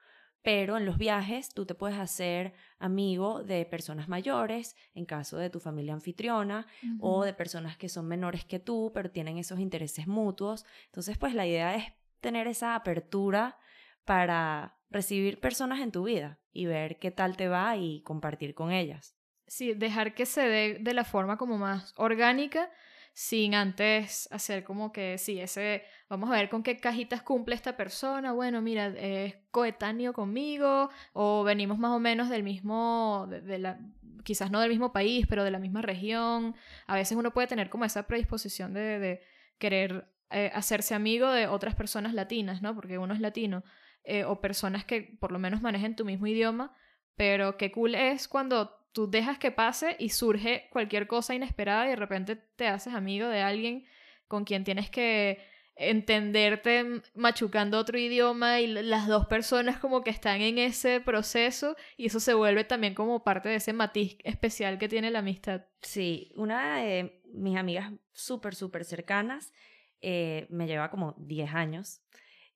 pero 0.45 0.77
en 0.77 0.85
los 0.85 0.99
viajes 0.99 1.55
tú 1.55 1.65
te 1.65 1.75
puedes 1.75 1.99
hacer 1.99 2.53
amigo 2.79 3.43
de 3.43 3.65
personas 3.65 4.11
mayores, 4.11 4.77
en 4.95 5.07
caso 5.07 5.39
de 5.39 5.49
tu 5.49 5.59
familia 5.59 5.95
anfitriona, 5.95 6.67
o 7.01 7.25
de 7.25 7.33
personas 7.33 7.79
que 7.79 7.89
son 7.89 8.07
menores 8.07 8.45
que 8.45 8.59
tú, 8.59 8.93
pero 8.93 9.11
tienen 9.11 9.39
esos 9.39 9.59
intereses 9.59 10.07
mutuos. 10.07 10.67
Entonces, 10.85 11.17
pues 11.17 11.33
la 11.35 11.47
idea 11.47 11.75
es 11.75 11.95
tener 12.21 12.47
esa 12.47 12.75
apertura 12.75 13.57
para 14.05 14.77
recibir 14.91 15.41
personas 15.41 15.81
en 15.81 15.93
tu 15.93 16.05
vida 16.05 16.39
y 16.53 16.67
ver 16.67 16.99
qué 16.99 17.11
tal 17.11 17.39
te 17.39 17.49
va 17.49 17.79
y 17.79 18.03
compartir 18.03 18.55
con 18.55 18.71
ellas. 18.71 19.17
Sí, 19.47 19.73
dejar 19.73 20.15
que 20.15 20.27
se 20.27 20.43
dé 20.43 20.79
de 20.79 20.93
la 20.93 21.05
forma 21.05 21.39
como 21.39 21.57
más 21.57 21.95
orgánica 21.97 22.71
sin 23.15 23.55
antes 23.55 24.29
hacer 24.33 24.65
como 24.65 24.93
que, 24.93 25.19
sí, 25.19 25.41
ese, 25.41 25.85
vamos 26.09 26.29
a 26.31 26.35
ver 26.35 26.51
con 26.51 26.65
qué 26.65 26.77
cajitas 26.77 27.23
cumple 27.23 27.55
esta 27.55 27.77
persona, 27.77 28.33
bueno, 28.33 28.61
mira, 28.61 28.89
es 28.89 29.37
coetáneo 29.53 30.13
conmigo, 30.13 30.91
o 31.13 31.45
venimos 31.45 31.79
más 31.79 31.93
o 31.93 32.01
menos 32.01 32.29
del 32.29 32.43
mismo, 32.43 33.29
de, 33.31 33.59
la, 33.61 33.79
quizás 34.25 34.51
no 34.51 34.61
del 34.61 34.71
mismo 34.71 34.93
país, 34.93 35.27
pero 35.29 35.45
de 35.45 35.53
la 35.53 35.61
misma 35.61 35.81
región. 35.81 36.57
A 36.89 36.97
veces 36.97 37.17
uno 37.17 37.33
puede 37.33 37.47
tener 37.47 37.71
como 37.71 37.85
esa 37.85 38.09
predisposición 38.09 38.75
de, 38.75 39.23
querer 39.59 40.09
eh, 40.31 40.51
hacerse 40.53 40.97
amigo 40.97 41.31
de 41.31 41.47
otras 41.47 41.77
personas 41.77 42.15
latinas, 42.15 42.63
¿no? 42.63 42.75
Porque 42.75 42.99
uno 42.99 43.15
es 43.15 43.21
latino, 43.21 43.63
eh, 44.03 44.25
o 44.25 44.41
personas 44.41 44.85
que 44.85 45.17
por 45.21 45.31
lo 45.31 45.39
menos 45.39 45.63
manejen 45.63 45.95
tu 45.95 46.05
mismo 46.05 46.27
idioma, 46.27 46.75
pero 47.15 47.57
qué 47.57 47.71
cool 47.71 47.95
es 47.95 48.27
cuando 48.27 48.84
tú 48.95 49.11
dejas 49.11 49.39
que 49.39 49.51
pase 49.51 49.97
y 49.99 50.11
surge 50.11 50.69
cualquier 50.71 51.07
cosa 51.07 51.35
inesperada 51.35 51.87
y 51.87 51.91
de 51.91 51.97
repente 51.97 52.37
te 52.37 52.69
haces 52.69 52.95
amigo 52.95 53.29
de 53.29 53.43
alguien 53.43 53.85
con 54.29 54.45
quien 54.45 54.65
tienes 54.65 54.89
que 54.89 55.45
entenderte 55.77 57.03
machucando 57.15 57.79
otro 57.79 57.99
idioma 57.99 58.61
y 58.61 58.69
las 58.69 59.09
dos 59.09 59.27
personas 59.27 59.79
como 59.79 60.03
que 60.03 60.11
están 60.11 60.41
en 60.41 60.59
ese 60.59 61.01
proceso 61.01 61.75
y 61.97 62.07
eso 62.07 62.21
se 62.21 62.35
vuelve 62.35 62.63
también 62.63 62.95
como 62.95 63.25
parte 63.25 63.49
de 63.49 63.57
ese 63.57 63.73
matiz 63.73 64.17
especial 64.23 64.79
que 64.79 64.89
tiene 64.89 65.11
la 65.11 65.19
amistad. 65.19 65.63
Sí, 65.83 66.33
una 66.37 66.79
de 66.79 67.21
mis 67.33 67.57
amigas 67.57 67.93
súper, 68.13 68.55
súper 68.55 68.85
cercanas 68.85 69.53
eh, 70.01 70.47
me 70.51 70.69
lleva 70.69 70.91
como 70.91 71.17
10 71.19 71.53
años. 71.53 72.01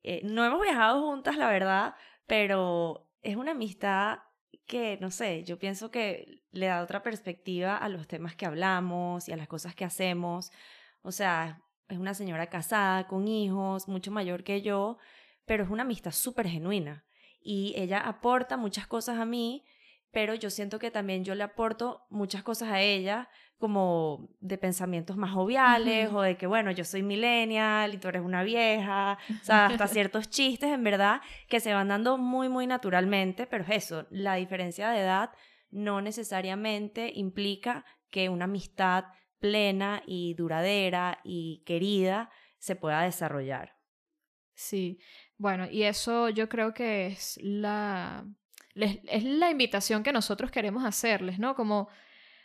Eh, 0.05 0.21
no 0.23 0.45
hemos 0.45 0.63
viajado 0.63 1.03
juntas, 1.03 1.37
la 1.37 1.51
verdad, 1.51 1.97
pero 2.27 3.11
es 3.23 3.35
una 3.35 3.51
amistad 3.51 4.19
que, 4.69 4.99
no 5.01 5.11
sé, 5.11 5.43
yo 5.43 5.59
pienso 5.59 5.91
que 5.91 6.45
le 6.53 6.67
da 6.67 6.83
otra 6.83 7.03
perspectiva 7.03 7.77
a 7.77 7.89
los 7.89 8.07
temas 8.07 8.37
que 8.37 8.47
hablamos 8.47 9.29
y 9.29 9.33
a 9.33 9.37
las 9.37 9.49
cosas 9.49 9.75
que 9.75 9.85
hacemos. 9.85 10.53
O 11.03 11.11
sea, 11.11 11.63
es 11.89 11.99
una 11.99 12.15
señora 12.15 12.49
casada, 12.49 13.09
con 13.09 13.27
hijos, 13.27 13.89
mucho 13.89 14.13
mayor 14.13 14.45
que 14.45 14.63
yo, 14.63 14.99
pero 15.47 15.65
es 15.65 15.71
una 15.71 15.83
amistad 15.83 16.13
súper 16.13 16.47
genuina. 16.47 17.05
Y 17.41 17.75
ella 17.77 17.99
aporta 17.99 18.57
muchas 18.57 18.87
cosas 18.87 19.19
a 19.19 19.25
mí, 19.25 19.65
pero 20.11 20.35
yo 20.35 20.51
siento 20.51 20.79
que 20.79 20.91
también 20.91 21.25
yo 21.25 21.35
le 21.35 21.45
aporto 21.45 22.07
muchas 22.11 22.43
cosas 22.43 22.71
a 22.71 22.81
ella, 22.81 23.29
como 23.59 24.29
de 24.41 24.57
pensamientos 24.57 25.17
más 25.17 25.33
joviales 25.33 26.11
o 26.13 26.23
de 26.23 26.37
que, 26.37 26.47
bueno, 26.47 26.71
yo 26.71 26.85
soy 26.85 27.03
millennial 27.03 27.95
y 27.95 27.99
tú 27.99 28.09
eres 28.09 28.23
una 28.23 28.43
vieja, 28.43 29.19
o 29.29 29.35
sea, 29.45 29.67
hasta 29.67 29.89
ciertos 29.89 30.31
chistes, 30.31 30.73
en 30.73 30.85
verdad, 30.85 31.21
que 31.49 31.61
se 31.61 31.75
van 31.75 31.89
dando 31.89 32.19
muy, 32.19 32.49
muy 32.49 32.67
naturalmente, 32.67 33.47
pero 33.47 33.65
es 33.65 33.71
eso, 33.85 34.07
la 34.11 34.37
diferencia 34.37 34.91
de 34.91 35.01
edad 35.01 35.31
no 35.71 36.01
necesariamente 36.01 37.13
implica 37.15 37.85
que 38.11 38.29
una 38.29 38.45
amistad 38.45 39.05
plena 39.39 40.03
y 40.07 40.35
duradera 40.35 41.21
y 41.25 41.63
querida 41.67 42.31
se 42.59 42.77
pueda 42.77 43.03
desarrollar. 43.03 43.77
Sí, 44.55 44.99
bueno, 45.37 45.69
y 45.71 45.85
eso 45.85 46.29
yo 46.31 46.49
creo 46.49 46.75
que 46.75 47.07
es 47.07 47.39
la, 47.43 48.27
es 48.87 49.25
la 49.25 49.51
invitación 49.51 50.03
que 50.03 50.13
nosotros 50.13 50.51
queremos 50.51 50.85
hacerles, 50.85 51.39
¿no? 51.39 51.55
Como 51.55 51.89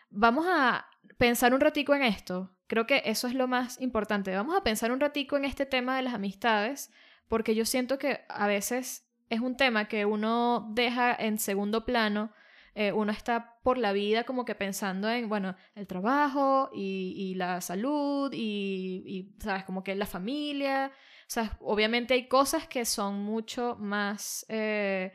vamos 0.09 0.45
a 0.47 0.87
pensar 1.17 1.53
un 1.53 1.61
ratico 1.61 1.93
en 1.93 2.03
esto. 2.03 2.51
Creo 2.67 2.87
que 2.87 3.03
eso 3.05 3.27
es 3.27 3.33
lo 3.33 3.47
más 3.47 3.79
importante. 3.81 4.35
Vamos 4.35 4.55
a 4.55 4.63
pensar 4.63 4.91
un 4.91 4.99
ratico 4.99 5.37
en 5.37 5.45
este 5.45 5.65
tema 5.65 5.95
de 5.95 6.03
las 6.03 6.13
amistades, 6.13 6.91
porque 7.27 7.55
yo 7.55 7.65
siento 7.65 7.97
que 7.97 8.21
a 8.29 8.47
veces 8.47 9.07
es 9.29 9.39
un 9.39 9.57
tema 9.57 9.87
que 9.87 10.05
uno 10.05 10.67
deja 10.71 11.15
en 11.15 11.39
segundo 11.39 11.85
plano. 11.85 12.31
Eh, 12.75 12.91
uno 12.91 13.11
está 13.11 13.59
por 13.61 13.77
la 13.77 13.93
vida 13.93 14.23
como 14.23 14.45
que 14.45 14.55
pensando 14.55 15.07
en, 15.09 15.29
bueno, 15.29 15.55
el 15.75 15.85
trabajo 15.85 16.71
y, 16.73 17.35
la 17.35 17.61
salud 17.61 18.31
y, 18.33 19.35
¿sabes? 19.39 19.63
Como 19.63 19.83
que 19.83 19.95
la 19.95 20.07
familia. 20.07 20.91
O 21.27 21.29
sea, 21.33 21.57
obviamente 21.61 22.13
hay 22.15 22.27
cosas 22.27 22.67
que 22.67 22.85
son 22.85 23.23
mucho 23.23 23.75
más 23.79 24.45
eh, 24.49 25.13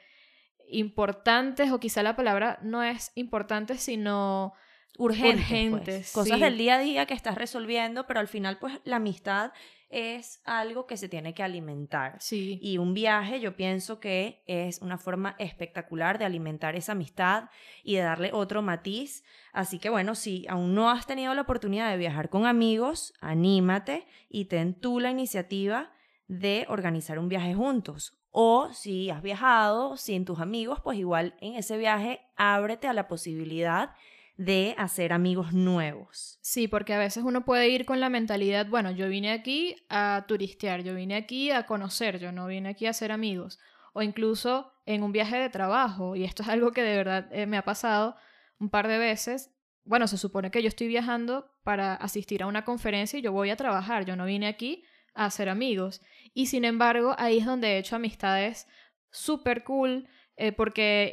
importantes, 0.70 1.70
o 1.70 1.80
quizá 1.80 2.02
la 2.02 2.16
palabra 2.16 2.58
no 2.62 2.82
es 2.82 3.12
importante, 3.14 3.78
sino 3.78 4.54
urgentes, 4.98 5.80
pues. 5.82 6.12
cosas 6.12 6.40
del 6.40 6.58
día 6.58 6.74
a 6.76 6.78
día 6.80 7.06
que 7.06 7.14
estás 7.14 7.36
resolviendo, 7.36 8.06
pero 8.06 8.20
al 8.20 8.28
final 8.28 8.58
pues 8.58 8.80
la 8.84 8.96
amistad 8.96 9.52
es 9.90 10.42
algo 10.44 10.86
que 10.86 10.96
se 10.96 11.08
tiene 11.08 11.32
que 11.34 11.42
alimentar. 11.42 12.16
Sí. 12.20 12.58
Y 12.60 12.78
un 12.78 12.92
viaje 12.94 13.40
yo 13.40 13.56
pienso 13.56 14.00
que 14.00 14.42
es 14.46 14.82
una 14.82 14.98
forma 14.98 15.34
espectacular 15.38 16.18
de 16.18 16.26
alimentar 16.26 16.76
esa 16.76 16.92
amistad 16.92 17.44
y 17.82 17.94
de 17.94 18.02
darle 18.02 18.30
otro 18.32 18.60
matiz. 18.60 19.24
Así 19.52 19.78
que 19.78 19.88
bueno, 19.88 20.14
si 20.14 20.46
aún 20.48 20.74
no 20.74 20.90
has 20.90 21.06
tenido 21.06 21.32
la 21.34 21.42
oportunidad 21.42 21.90
de 21.90 21.96
viajar 21.96 22.28
con 22.28 22.44
amigos, 22.44 23.14
anímate 23.20 24.06
y 24.28 24.46
ten 24.46 24.74
tú 24.74 25.00
la 25.00 25.10
iniciativa 25.10 25.92
de 26.26 26.66
organizar 26.68 27.18
un 27.18 27.28
viaje 27.28 27.54
juntos. 27.54 28.17
O 28.30 28.72
si 28.72 29.10
has 29.10 29.22
viajado 29.22 29.96
sin 29.96 30.24
tus 30.24 30.40
amigos, 30.40 30.80
pues 30.82 30.98
igual 30.98 31.34
en 31.40 31.54
ese 31.54 31.76
viaje 31.78 32.20
ábrete 32.36 32.86
a 32.86 32.92
la 32.92 33.08
posibilidad 33.08 33.90
de 34.38 34.76
hacer 34.78 35.12
amigos 35.12 35.52
nuevos. 35.52 36.38
Sí, 36.42 36.68
porque 36.68 36.94
a 36.94 36.98
veces 36.98 37.24
uno 37.24 37.44
puede 37.44 37.68
ir 37.68 37.84
con 37.84 37.98
la 37.98 38.08
mentalidad, 38.08 38.68
bueno, 38.68 38.92
yo 38.92 39.08
vine 39.08 39.32
aquí 39.32 39.74
a 39.88 40.24
turistear, 40.28 40.82
yo 40.84 40.94
vine 40.94 41.16
aquí 41.16 41.50
a 41.50 41.66
conocer, 41.66 42.20
yo 42.20 42.30
no 42.30 42.46
vine 42.46 42.68
aquí 42.68 42.86
a 42.86 42.90
hacer 42.90 43.10
amigos. 43.10 43.58
O 43.92 44.02
incluso 44.02 44.72
en 44.86 45.02
un 45.02 45.10
viaje 45.10 45.36
de 45.36 45.48
trabajo, 45.48 46.14
y 46.14 46.22
esto 46.22 46.44
es 46.44 46.48
algo 46.48 46.70
que 46.70 46.82
de 46.82 46.96
verdad 46.96 47.28
eh, 47.32 47.46
me 47.46 47.56
ha 47.56 47.64
pasado 47.64 48.14
un 48.60 48.70
par 48.70 48.86
de 48.86 48.98
veces. 48.98 49.50
Bueno, 49.84 50.06
se 50.06 50.18
supone 50.18 50.52
que 50.52 50.62
yo 50.62 50.68
estoy 50.68 50.86
viajando 50.86 51.50
para 51.64 51.94
asistir 51.94 52.44
a 52.44 52.46
una 52.46 52.64
conferencia 52.64 53.18
y 53.18 53.22
yo 53.22 53.32
voy 53.32 53.50
a 53.50 53.56
trabajar, 53.56 54.04
yo 54.04 54.14
no 54.14 54.24
vine 54.26 54.46
aquí 54.46 54.84
a 55.18 55.26
hacer 55.26 55.48
amigos. 55.48 56.00
Y 56.32 56.46
sin 56.46 56.64
embargo, 56.64 57.14
ahí 57.18 57.38
es 57.38 57.46
donde 57.46 57.74
he 57.74 57.78
hecho 57.78 57.96
amistades 57.96 58.66
súper 59.10 59.64
cool, 59.64 60.08
eh, 60.36 60.52
porque 60.52 61.12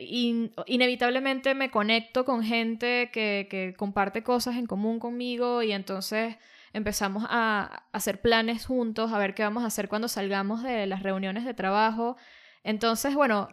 inevitablemente 0.68 1.56
me 1.56 1.72
conecto 1.72 2.26
con 2.26 2.44
gente 2.44 3.10
que, 3.12 3.74
comparte 3.76 4.22
cosas 4.22 4.56
en 4.56 4.68
común 4.68 5.00
conmigo 5.00 5.63
y 5.63 5.72
entonces 5.72 6.36
empezamos 6.74 7.26
a 7.28 7.88
hacer 7.91 8.22
planes 8.22 8.68
juntos, 8.68 9.12
a 9.12 9.18
ver 9.18 9.34
qué 9.34 9.41
vamos 9.41 9.63
a 9.63 9.68
hacer 9.68 9.89
cuando 9.89 10.08
salgamos 10.08 10.62
de 10.62 10.86
las 10.86 11.02
reuniones 11.02 11.44
de 11.44 11.56
trabajo. 11.56 12.18
Entonces, 12.63 13.15
bueno, 13.15 13.50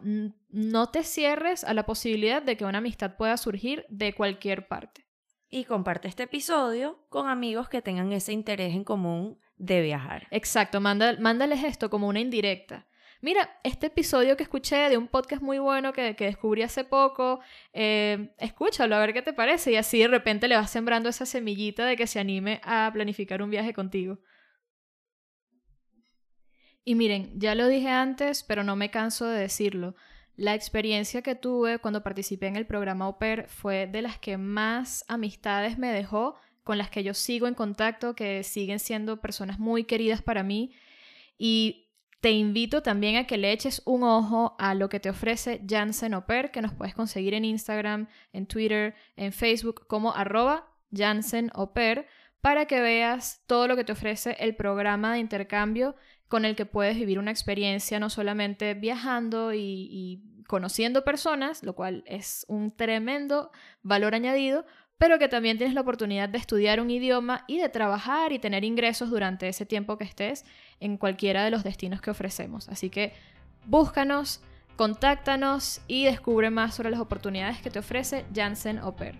no 0.50 0.90
te 0.90 1.04
cierres 1.04 1.64
a 1.64 1.72
la 1.72 1.86
posibilidad 1.86 2.42
de 2.42 2.58
que 2.58 2.66
una 2.66 2.78
amistad 2.78 3.16
pueda 3.16 3.38
surgir 3.38 3.86
de 3.88 4.12
cualquier 4.14 4.68
parte. 4.68 5.06
Y 5.48 5.64
comparte 5.64 6.08
este 6.08 6.24
episodio 6.24 6.98
con 7.08 7.28
amigos 7.28 7.68
que 7.68 7.82
tengan 7.82 8.12
ese 8.12 8.32
interés 8.32 8.74
en 8.74 8.84
común 8.84 9.38
de 9.56 9.80
viajar. 9.80 10.26
Exacto, 10.30 10.80
mándales 10.80 11.64
esto 11.64 11.90
como 11.90 12.08
una 12.08 12.20
indirecta 12.20 12.86
mira, 13.22 13.48
este 13.62 13.86
episodio 13.86 14.36
que 14.36 14.42
escuché 14.42 14.76
de 14.90 14.98
un 14.98 15.08
podcast 15.08 15.42
muy 15.42 15.58
bueno 15.58 15.92
que, 15.94 16.12
descubrí 16.12 16.62
hace 16.62 16.84
poco, 16.84 17.40
eh, 17.72 18.34
escúchalo 18.38 18.96
a 18.96 18.98
ver 19.00 19.14
qué 19.14 19.22
te 19.22 19.32
parece 19.32 19.72
y 19.72 19.76
así 19.76 20.00
de 20.00 20.08
repente 20.08 20.48
le 20.48 20.56
vas 20.56 20.70
sembrando 20.70 21.08
esa 21.08 21.24
semillita 21.24 21.86
de 21.86 21.96
que 21.96 22.06
se 22.06 22.18
anime 22.18 22.60
a 22.64 22.90
planificar 22.92 23.42
un 23.42 23.50
viaje 23.50 23.72
contigo. 23.72 24.18
Y 26.84 26.96
miren, 26.96 27.38
ya 27.38 27.54
lo 27.54 27.68
dije 27.68 27.88
antes, 27.88 28.42
pero 28.42 28.64
no 28.64 28.74
me 28.74 28.90
canso 28.90 29.26
de 29.26 29.40
decirlo. 29.40 29.94
La 30.34 30.54
experiencia 30.54 31.22
que 31.22 31.36
tuve 31.36 31.78
cuando 31.78 32.02
participé 32.02 32.48
en 32.48 32.56
el 32.56 32.66
programa 32.66 33.04
Au 33.04 33.16
fue 33.46 33.86
de 33.86 34.02
las 34.02 34.18
que 34.18 34.36
más 34.36 35.04
amistades 35.06 35.78
me 35.78 35.92
dejó, 35.92 36.34
con 36.64 36.78
las 36.78 36.90
que 36.90 37.02
yo 37.02 37.14
sigo 37.14 37.46
en 37.46 37.54
contacto, 37.54 38.14
que 38.14 38.42
siguen 38.42 38.78
siendo 38.78 39.20
personas 39.20 39.58
muy 39.58 39.84
queridas 39.84 40.22
para 40.22 40.42
mí. 40.42 40.72
Y 41.38 41.88
te 42.20 42.30
invito 42.30 42.82
también 42.82 43.16
a 43.16 43.26
que 43.26 43.36
le 43.36 43.50
eches 43.50 43.82
un 43.84 44.04
ojo 44.04 44.54
a 44.58 44.74
lo 44.74 44.88
que 44.88 45.00
te 45.00 45.10
ofrece 45.10 45.60
Janssen 45.68 46.14
Oper, 46.14 46.52
que 46.52 46.62
nos 46.62 46.72
puedes 46.72 46.94
conseguir 46.94 47.34
en 47.34 47.44
Instagram, 47.44 48.08
en 48.32 48.46
Twitter, 48.46 48.94
en 49.16 49.32
Facebook 49.32 49.86
como 49.88 50.14
arroba 50.14 50.68
Janssen 50.92 51.50
Oper, 51.54 52.06
para 52.40 52.66
que 52.66 52.80
veas 52.80 53.42
todo 53.46 53.66
lo 53.66 53.76
que 53.76 53.84
te 53.84 53.92
ofrece 53.92 54.36
el 54.38 54.54
programa 54.54 55.14
de 55.14 55.18
intercambio 55.18 55.96
con 56.28 56.44
el 56.44 56.56
que 56.56 56.64
puedes 56.64 56.96
vivir 56.96 57.18
una 57.18 57.30
experiencia 57.30 58.00
no 58.00 58.08
solamente 58.08 58.74
viajando 58.74 59.52
y 59.52 60.22
conociendo 60.52 61.02
personas, 61.02 61.62
lo 61.62 61.74
cual 61.74 62.04
es 62.06 62.44
un 62.46 62.70
tremendo 62.70 63.50
valor 63.82 64.14
añadido, 64.14 64.66
pero 65.02 65.18
que 65.18 65.26
también 65.26 65.58
tienes 65.58 65.74
la 65.74 65.80
oportunidad 65.80 66.28
de 66.28 66.38
estudiar 66.38 66.80
un 66.80 66.88
idioma 66.88 67.42
y 67.48 67.58
de 67.58 67.68
trabajar 67.68 68.30
y 68.30 68.38
tener 68.38 68.62
ingresos 68.62 69.10
durante 69.10 69.48
ese 69.48 69.66
tiempo 69.66 69.98
que 69.98 70.04
estés 70.04 70.44
en 70.78 70.96
cualquiera 70.96 71.42
de 71.42 71.50
los 71.50 71.64
destinos 71.64 72.00
que 72.00 72.12
ofrecemos. 72.12 72.68
Así 72.68 72.88
que 72.88 73.12
búscanos, 73.66 74.42
contáctanos 74.76 75.80
y 75.88 76.04
descubre 76.04 76.50
más 76.50 76.76
sobre 76.76 76.90
las 76.90 77.00
oportunidades 77.00 77.60
que 77.60 77.68
te 77.68 77.80
ofrece 77.80 78.24
Janssen 78.32 78.78
Oper. 78.78 79.16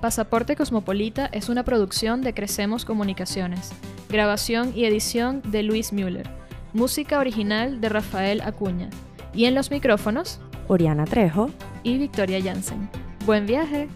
Pasaporte 0.00 0.54
Cosmopolita 0.54 1.26
es 1.32 1.48
una 1.48 1.64
producción 1.64 2.22
de 2.22 2.34
Crecemos 2.34 2.84
Comunicaciones. 2.84 3.72
Grabación 4.08 4.72
y 4.76 4.84
edición 4.84 5.42
de 5.44 5.64
Luis 5.64 5.92
Müller. 5.92 6.30
Música 6.72 7.18
original 7.18 7.80
de 7.80 7.88
Rafael 7.88 8.42
Acuña. 8.42 8.90
Y 9.34 9.46
en 9.46 9.56
los 9.56 9.72
micrófonos, 9.72 10.40
Oriana 10.68 11.04
Trejo 11.04 11.50
y 11.82 11.98
Victoria 11.98 12.40
Janssen. 12.40 12.88
Buen 13.26 13.46
viaje. 13.46 13.88